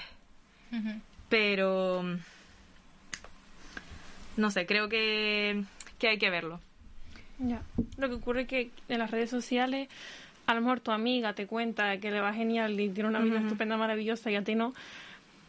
pero 1.29 2.03
no 4.37 4.51
sé, 4.51 4.65
creo 4.65 4.89
que, 4.89 5.63
que 5.97 6.09
hay 6.09 6.17
que 6.17 6.29
verlo. 6.29 6.59
Ya. 7.39 7.61
Lo 7.97 8.09
que 8.09 8.15
ocurre 8.15 8.41
es 8.41 8.47
que 8.47 8.69
en 8.89 8.99
las 8.99 9.11
redes 9.11 9.29
sociales, 9.29 9.89
a 10.45 10.53
lo 10.53 10.61
mejor 10.61 10.79
tu 10.79 10.91
amiga 10.91 11.33
te 11.33 11.47
cuenta 11.47 11.97
que 11.97 12.11
le 12.11 12.21
va 12.21 12.33
genial 12.33 12.79
y 12.79 12.89
tiene 12.89 13.09
una 13.09 13.19
vida 13.19 13.39
estupenda, 13.39 13.77
maravillosa 13.77 14.31
y 14.31 14.35
a 14.35 14.43
ti 14.43 14.55
no. 14.55 14.73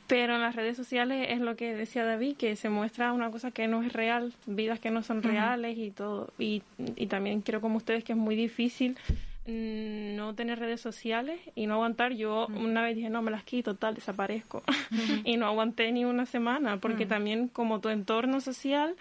Pero 0.06 0.34
en 0.34 0.40
las 0.42 0.56
redes 0.56 0.76
sociales 0.76 1.28
es 1.30 1.40
lo 1.40 1.56
que 1.56 1.74
decía 1.74 2.04
David, 2.04 2.36
que 2.36 2.56
se 2.56 2.68
muestra 2.68 3.12
una 3.12 3.30
cosa 3.30 3.50
que 3.50 3.68
no 3.68 3.82
es 3.82 3.92
real, 3.92 4.32
vidas 4.46 4.78
que 4.80 4.90
no 4.90 5.02
son 5.02 5.22
reales 5.22 5.78
y 5.78 5.90
todo. 5.90 6.32
Y, 6.38 6.62
y 6.96 7.06
también 7.06 7.40
creo 7.40 7.60
como 7.60 7.76
ustedes 7.76 8.04
que 8.04 8.12
es 8.12 8.18
muy 8.18 8.36
difícil 8.36 8.98
no 9.46 10.34
tener 10.34 10.58
redes 10.58 10.80
sociales 10.80 11.40
y 11.54 11.66
no 11.66 11.74
aguantar. 11.74 12.12
Yo 12.12 12.46
una 12.54 12.82
vez 12.82 12.96
dije, 12.96 13.10
no, 13.10 13.22
me 13.22 13.30
las 13.30 13.44
quito, 13.44 13.74
tal, 13.74 13.94
desaparezco. 13.94 14.62
y 15.24 15.36
no 15.36 15.46
aguanté 15.46 15.90
ni 15.92 16.04
una 16.04 16.26
semana, 16.26 16.78
porque 16.78 17.04
Ujú. 17.04 17.10
también 17.10 17.48
como 17.48 17.80
tu 17.80 17.88
entorno 17.88 18.40
social 18.40 18.96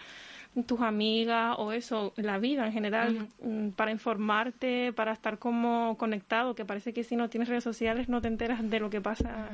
tus 0.66 0.80
amigas 0.80 1.54
o 1.58 1.72
eso, 1.72 2.12
la 2.16 2.38
vida 2.38 2.66
en 2.66 2.72
general, 2.72 3.28
mm, 3.42 3.70
para 3.70 3.90
informarte, 3.90 4.92
para 4.92 5.12
estar 5.12 5.38
como 5.38 5.96
conectado, 5.96 6.54
que 6.54 6.66
parece 6.66 6.92
que 6.92 7.04
si 7.04 7.16
no 7.16 7.30
tienes 7.30 7.48
redes 7.48 7.64
sociales 7.64 8.08
no 8.08 8.20
te 8.20 8.28
enteras 8.28 8.68
de 8.68 8.78
lo 8.78 8.90
que 8.90 9.00
pasa 9.00 9.48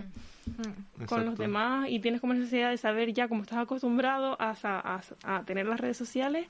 con 1.07 1.25
los 1.25 1.39
demás 1.39 1.89
y 1.89 2.01
tienes 2.01 2.21
como 2.21 2.35
necesidad 2.35 2.71
de 2.71 2.79
saber 2.79 3.13
ya 3.13 3.29
como 3.29 3.43
estás 3.43 3.59
acostumbrado 3.59 4.37
a, 4.41 4.57
a, 4.63 5.01
a 5.23 5.45
tener 5.45 5.67
las 5.67 5.79
redes 5.79 5.97
sociales, 5.97 6.49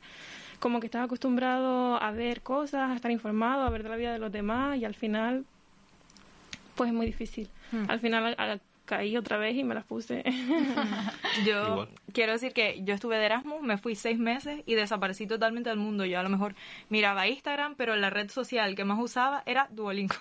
como 0.58 0.80
que 0.80 0.86
estás 0.86 1.04
acostumbrado 1.04 2.02
a 2.02 2.10
ver 2.10 2.40
cosas, 2.42 2.90
a 2.90 2.94
estar 2.94 3.10
informado, 3.10 3.62
a 3.62 3.70
ver 3.70 3.82
de 3.82 3.88
la 3.88 3.96
vida 3.96 4.12
de 4.12 4.18
los 4.18 4.32
demás 4.32 4.76
y 4.78 4.84
al 4.84 4.94
final 4.94 5.44
pues 6.74 6.88
es 6.88 6.94
muy 6.94 7.06
difícil. 7.06 7.48
Al 7.88 8.00
final 8.00 8.34
a- 8.38 8.52
a- 8.54 8.58
caí 8.86 9.16
otra 9.18 9.36
vez 9.36 9.54
y 9.54 9.64
me 9.64 9.74
las 9.74 9.84
puse. 9.84 10.24
Yo 11.44 11.62
Igual. 11.68 11.88
quiero 12.14 12.32
decir 12.32 12.52
que 12.54 12.82
yo 12.84 12.94
estuve 12.94 13.18
de 13.18 13.26
Erasmus, 13.26 13.60
me 13.60 13.76
fui 13.76 13.94
seis 13.94 14.18
meses 14.18 14.62
y 14.64 14.74
desaparecí 14.74 15.26
totalmente 15.26 15.68
del 15.68 15.78
mundo. 15.78 16.06
Yo 16.06 16.18
a 16.18 16.22
lo 16.22 16.30
mejor 16.30 16.54
miraba 16.88 17.26
Instagram, 17.28 17.74
pero 17.76 17.96
la 17.96 18.08
red 18.08 18.30
social 18.30 18.74
que 18.74 18.84
más 18.84 18.98
usaba 18.98 19.42
era 19.44 19.68
Duolingo. 19.70 20.14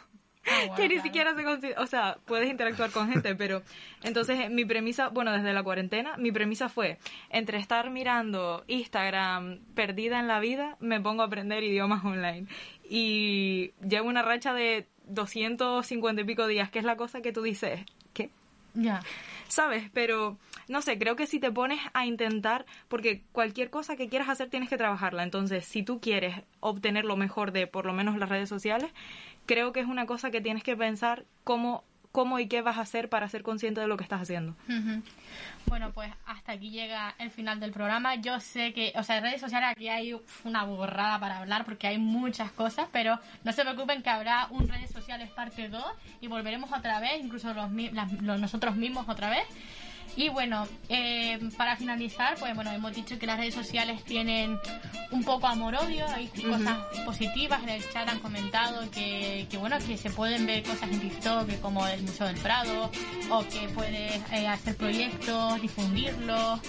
que 0.75 0.87
ni 0.87 0.99
siquiera 0.99 1.35
se 1.35 1.43
considera, 1.43 1.81
o 1.81 1.87
sea, 1.87 2.17
puedes 2.25 2.49
interactuar 2.49 2.91
con 2.91 3.09
gente, 3.09 3.35
pero 3.35 3.61
entonces 4.03 4.39
eh, 4.39 4.49
mi 4.49 4.65
premisa, 4.65 5.09
bueno, 5.09 5.31
desde 5.31 5.53
la 5.53 5.63
cuarentena, 5.63 6.17
mi 6.17 6.31
premisa 6.31 6.69
fue, 6.69 6.97
entre 7.29 7.57
estar 7.57 7.89
mirando 7.89 8.63
Instagram 8.67 9.59
perdida 9.75 10.19
en 10.19 10.27
la 10.27 10.39
vida, 10.39 10.77
me 10.79 10.99
pongo 11.01 11.23
a 11.23 11.25
aprender 11.25 11.63
idiomas 11.63 12.03
online. 12.03 12.47
Y 12.89 13.71
llevo 13.87 14.07
una 14.07 14.21
racha 14.21 14.53
de 14.53 14.87
250 15.07 16.21
y 16.21 16.25
pico 16.25 16.47
días, 16.47 16.69
que 16.69 16.79
es 16.79 16.85
la 16.85 16.95
cosa 16.95 17.21
que 17.21 17.33
tú 17.33 17.41
dices, 17.41 17.81
¿qué? 18.13 18.29
Ya. 18.73 19.01
¿Sabes? 19.47 19.89
Pero 19.93 20.37
no 20.67 20.81
sé, 20.81 20.97
creo 20.97 21.15
que 21.15 21.27
si 21.27 21.39
te 21.39 21.51
pones 21.51 21.79
a 21.93 22.05
intentar, 22.05 22.65
porque 22.87 23.23
cualquier 23.31 23.69
cosa 23.69 23.95
que 23.95 24.09
quieras 24.09 24.29
hacer 24.29 24.49
tienes 24.49 24.69
que 24.69 24.77
trabajarla. 24.77 25.23
Entonces, 25.23 25.65
si 25.65 25.83
tú 25.83 25.99
quieres 25.99 26.35
obtener 26.59 27.05
lo 27.05 27.15
mejor 27.15 27.51
de 27.51 27.67
por 27.67 27.85
lo 27.85 27.93
menos 27.93 28.17
las 28.17 28.29
redes 28.29 28.49
sociales, 28.49 28.91
creo 29.45 29.71
que 29.71 29.79
es 29.79 29.87
una 29.87 30.05
cosa 30.05 30.31
que 30.31 30.41
tienes 30.41 30.63
que 30.63 30.75
pensar 30.75 31.25
cómo 31.43 31.83
cómo 32.18 32.39
y 32.39 32.47
qué 32.47 32.63
vas 32.63 32.78
a 32.78 32.82
hacer 32.82 33.09
para 33.09 33.30
ser 33.30 33.43
consciente 33.43 33.80
de 33.80 33.86
lo 33.88 33.95
que 33.95 34.03
estás 34.03 34.22
haciendo. 34.24 34.55
Bueno, 35.68 35.91
pues 35.91 36.11
hasta 36.26 36.53
aquí 36.53 36.72
llega 36.72 37.13
el 37.20 37.30
final 37.30 37.59
del 37.59 37.72
programa. 37.72 38.15
Yo 38.15 38.39
sé 38.39 38.74
que, 38.74 38.91
o 38.95 39.03
sea, 39.03 39.18
en 39.18 39.24
redes 39.24 39.39
sociales 39.39 39.70
aquí 39.70 39.88
hay 39.88 40.15
una 40.43 40.63
borrada 40.63 41.20
para 41.20 41.38
hablar 41.38 41.63
porque 41.63 41.86
hay 41.86 41.99
muchas 41.99 42.51
cosas, 42.53 42.88
pero 42.91 43.20
no 43.43 43.51
se 43.53 43.61
preocupen 43.61 44.01
que 44.01 44.09
habrá 44.09 44.47
un 44.49 44.68
redes 44.68 44.89
sociales 44.89 45.30
parte 45.30 45.70
2 45.70 45.84
y 46.22 46.26
volveremos 46.28 46.72
otra 46.72 46.99
vez, 46.99 47.22
incluso 47.22 47.53
los, 47.53 47.70
las- 47.93 48.11
nosotros 48.24 48.76
mismos 48.76 49.07
otra 49.09 49.30
vez. 49.30 49.43
Y 50.15 50.29
bueno, 50.29 50.67
eh, 50.89 51.39
para 51.57 51.75
finalizar, 51.75 52.35
pues 52.39 52.55
bueno, 52.55 52.71
hemos 52.71 52.93
dicho 52.95 53.19
que 53.19 53.27
las 53.27 53.37
redes 53.37 53.53
sociales 53.53 54.03
tienen 54.03 54.57
un 55.11 55.23
poco 55.23 55.47
amor-odio, 55.47 56.05
hay 56.07 56.27
cosas 56.27 56.77
positivas, 57.05 57.61
en 57.63 57.69
el 57.69 57.89
chat 57.91 58.07
han 58.09 58.19
comentado 58.19 58.89
que, 58.91 59.47
que 59.49 59.57
bueno, 59.57 59.77
que 59.85 59.97
se 59.97 60.09
pueden 60.09 60.45
ver 60.45 60.63
cosas 60.63 60.89
en 60.89 60.99
TikTok 60.99 61.59
como 61.61 61.85
el 61.87 62.01
Museo 62.01 62.27
del 62.27 62.37
Prado, 62.37 62.91
o 63.29 63.43
que 63.47 63.67
puedes 63.73 64.21
eh, 64.31 64.47
hacer 64.47 64.75
proyectos, 64.75 65.61
difundirlos, 65.61 66.59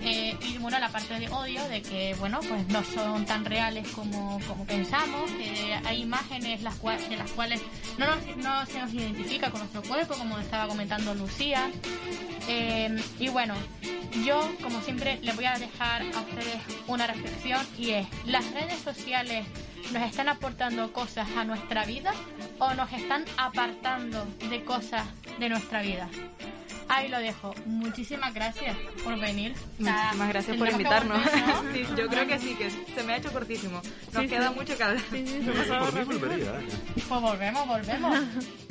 eh, 0.00 0.36
y 0.42 0.58
bueno, 0.58 0.78
la 0.78 0.88
parte 0.90 1.18
de 1.18 1.28
odio, 1.28 1.62
de 1.68 1.82
que 1.82 2.14
bueno, 2.18 2.40
pues 2.48 2.66
no 2.68 2.82
son 2.84 3.24
tan 3.26 3.44
reales 3.44 3.88
como, 3.88 4.38
como 4.46 4.64
pensamos, 4.64 5.30
que 5.32 5.74
hay 5.84 6.02
imágenes 6.02 6.62
las 6.62 6.76
cuales, 6.76 7.08
de 7.08 7.16
las 7.16 7.30
cuales 7.32 7.60
no, 7.98 8.06
nos- 8.06 8.36
no 8.36 8.66
se 8.66 8.78
nos 8.80 8.92
identifica 8.94 9.50
con 9.50 9.60
nuestro 9.60 9.82
cuerpo, 9.82 10.14
como 10.14 10.38
estaba 10.38 10.68
comentando 10.68 11.14
Lucía. 11.14 11.70
Eh, 12.48 12.96
y 13.18 13.28
bueno, 13.28 13.54
yo 14.24 14.50
como 14.62 14.80
siempre 14.80 15.18
les 15.22 15.36
voy 15.36 15.44
a 15.44 15.58
dejar 15.58 16.02
a 16.02 16.20
ustedes 16.20 16.56
una 16.86 17.06
reflexión 17.06 17.66
y 17.76 17.90
es, 17.90 18.06
¿las 18.24 18.50
redes 18.52 18.78
sociales 18.80 19.46
nos 19.92 20.02
están 20.02 20.28
aportando 20.28 20.92
cosas 20.92 21.28
a 21.36 21.44
nuestra 21.44 21.84
vida 21.84 22.12
o 22.58 22.72
nos 22.74 22.90
están 22.92 23.24
apartando 23.36 24.26
de 24.48 24.64
cosas 24.64 25.06
de 25.38 25.48
nuestra 25.50 25.82
vida? 25.82 26.08
Ahí 26.88 27.08
lo 27.08 27.18
dejo. 27.18 27.54
Muchísimas 27.66 28.32
gracias 28.34 28.76
por 29.04 29.18
venir. 29.20 29.54
Muchísimas 29.78 30.28
gracias 30.28 30.56
por 30.56 30.68
invitarnos. 30.70 31.22
volver, 31.22 31.46
¿no? 31.46 31.72
Sí, 31.72 31.86
yo 31.96 32.08
creo 32.08 32.26
que 32.26 32.38
sí, 32.38 32.54
que 32.54 32.70
se 32.70 33.02
me 33.02 33.12
ha 33.12 33.16
hecho 33.18 33.32
cortísimo. 33.32 33.80
Nos 34.12 34.22
Sí, 34.22 34.28
queda 34.28 34.48
sí. 34.50 34.54
mucho 34.54 34.76
que 34.76 34.82
hablar. 34.84 35.02
Por 35.04 35.18
mí 35.94 36.18
volvería, 36.18 36.50
¿eh? 36.60 36.66
Pues 37.08 37.20
volvemos, 37.20 37.66
volvemos. 37.66 38.18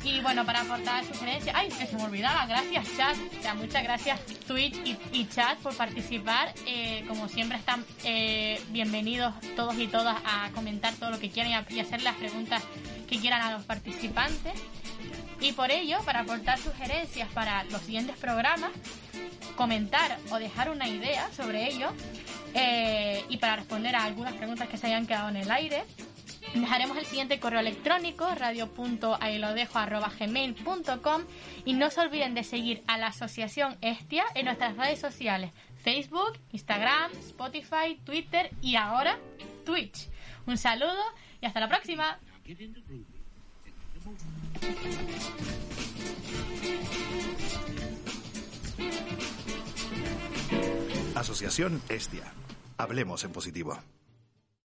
Y 0.04 0.20
bueno, 0.20 0.44
para 0.44 0.60
aportar 0.62 1.04
sugerencias, 1.04 1.54
ay, 1.56 1.68
que 1.68 1.86
se 1.86 1.96
me 1.96 2.04
olvidaba, 2.04 2.46
gracias 2.46 2.86
chat, 2.96 3.16
o 3.38 3.42
sea, 3.42 3.54
muchas 3.54 3.82
gracias 3.82 4.20
Twitch 4.46 4.76
y, 4.84 4.96
y 5.12 5.26
chat 5.28 5.58
por 5.58 5.74
participar. 5.76 6.52
Eh, 6.66 7.04
como 7.08 7.28
siempre 7.28 7.58
están 7.58 7.84
eh, 8.04 8.60
bienvenidos 8.70 9.34
todos 9.56 9.76
y 9.78 9.86
todas 9.86 10.16
a 10.24 10.50
comentar 10.54 10.94
todo 10.94 11.10
lo 11.10 11.18
que 11.18 11.30
quieran 11.30 11.52
y 11.52 11.54
a- 11.54 11.66
y 11.68 11.80
hacer 11.80 12.02
las 12.02 12.14
preguntas 12.16 12.62
que 13.08 13.18
quieran 13.18 13.42
a 13.42 13.50
los 13.52 13.64
participantes. 13.64 14.54
Y 15.40 15.52
por 15.52 15.70
ello, 15.70 15.98
para 16.04 16.20
aportar 16.20 16.58
sugerencias 16.58 17.30
para 17.32 17.64
los 17.64 17.82
siguientes 17.82 18.16
programas, 18.16 18.70
comentar 19.56 20.18
o 20.30 20.38
dejar 20.38 20.70
una 20.70 20.88
idea 20.88 21.30
sobre 21.32 21.68
ello 21.68 21.90
eh, 22.54 23.22
y 23.28 23.36
para 23.38 23.56
responder 23.56 23.96
a 23.96 24.04
algunas 24.04 24.34
preguntas 24.34 24.68
que 24.68 24.76
se 24.76 24.86
hayan 24.88 25.06
quedado 25.06 25.28
en 25.28 25.36
el 25.36 25.48
aire, 25.50 25.84
dejaremos 26.54 26.96
el 26.96 27.04
siguiente 27.06 27.40
correo 27.40 27.58
electrónico 27.60 28.26
radio.ailodejo.gmail.com 28.34 31.22
y 31.64 31.72
no 31.74 31.90
se 31.90 32.00
olviden 32.00 32.34
de 32.34 32.44
seguir 32.44 32.84
a 32.86 32.96
la 32.98 33.08
asociación 33.08 33.76
Estia 33.80 34.24
en 34.34 34.44
nuestras 34.46 34.76
redes 34.76 35.00
sociales 35.00 35.50
Facebook, 35.82 36.38
Instagram, 36.52 37.10
Spotify, 37.12 37.98
Twitter 38.04 38.50
y 38.60 38.76
ahora 38.76 39.18
Twitch. 39.64 40.08
Un 40.46 40.58
saludo 40.58 41.02
y 41.40 41.46
hasta 41.46 41.60
la 41.60 41.68
próxima. 41.68 42.18
Asociación 51.14 51.82
Estia. 51.90 52.32
Hablemos 52.78 53.24
en 53.24 53.32
positivo. 53.32 53.78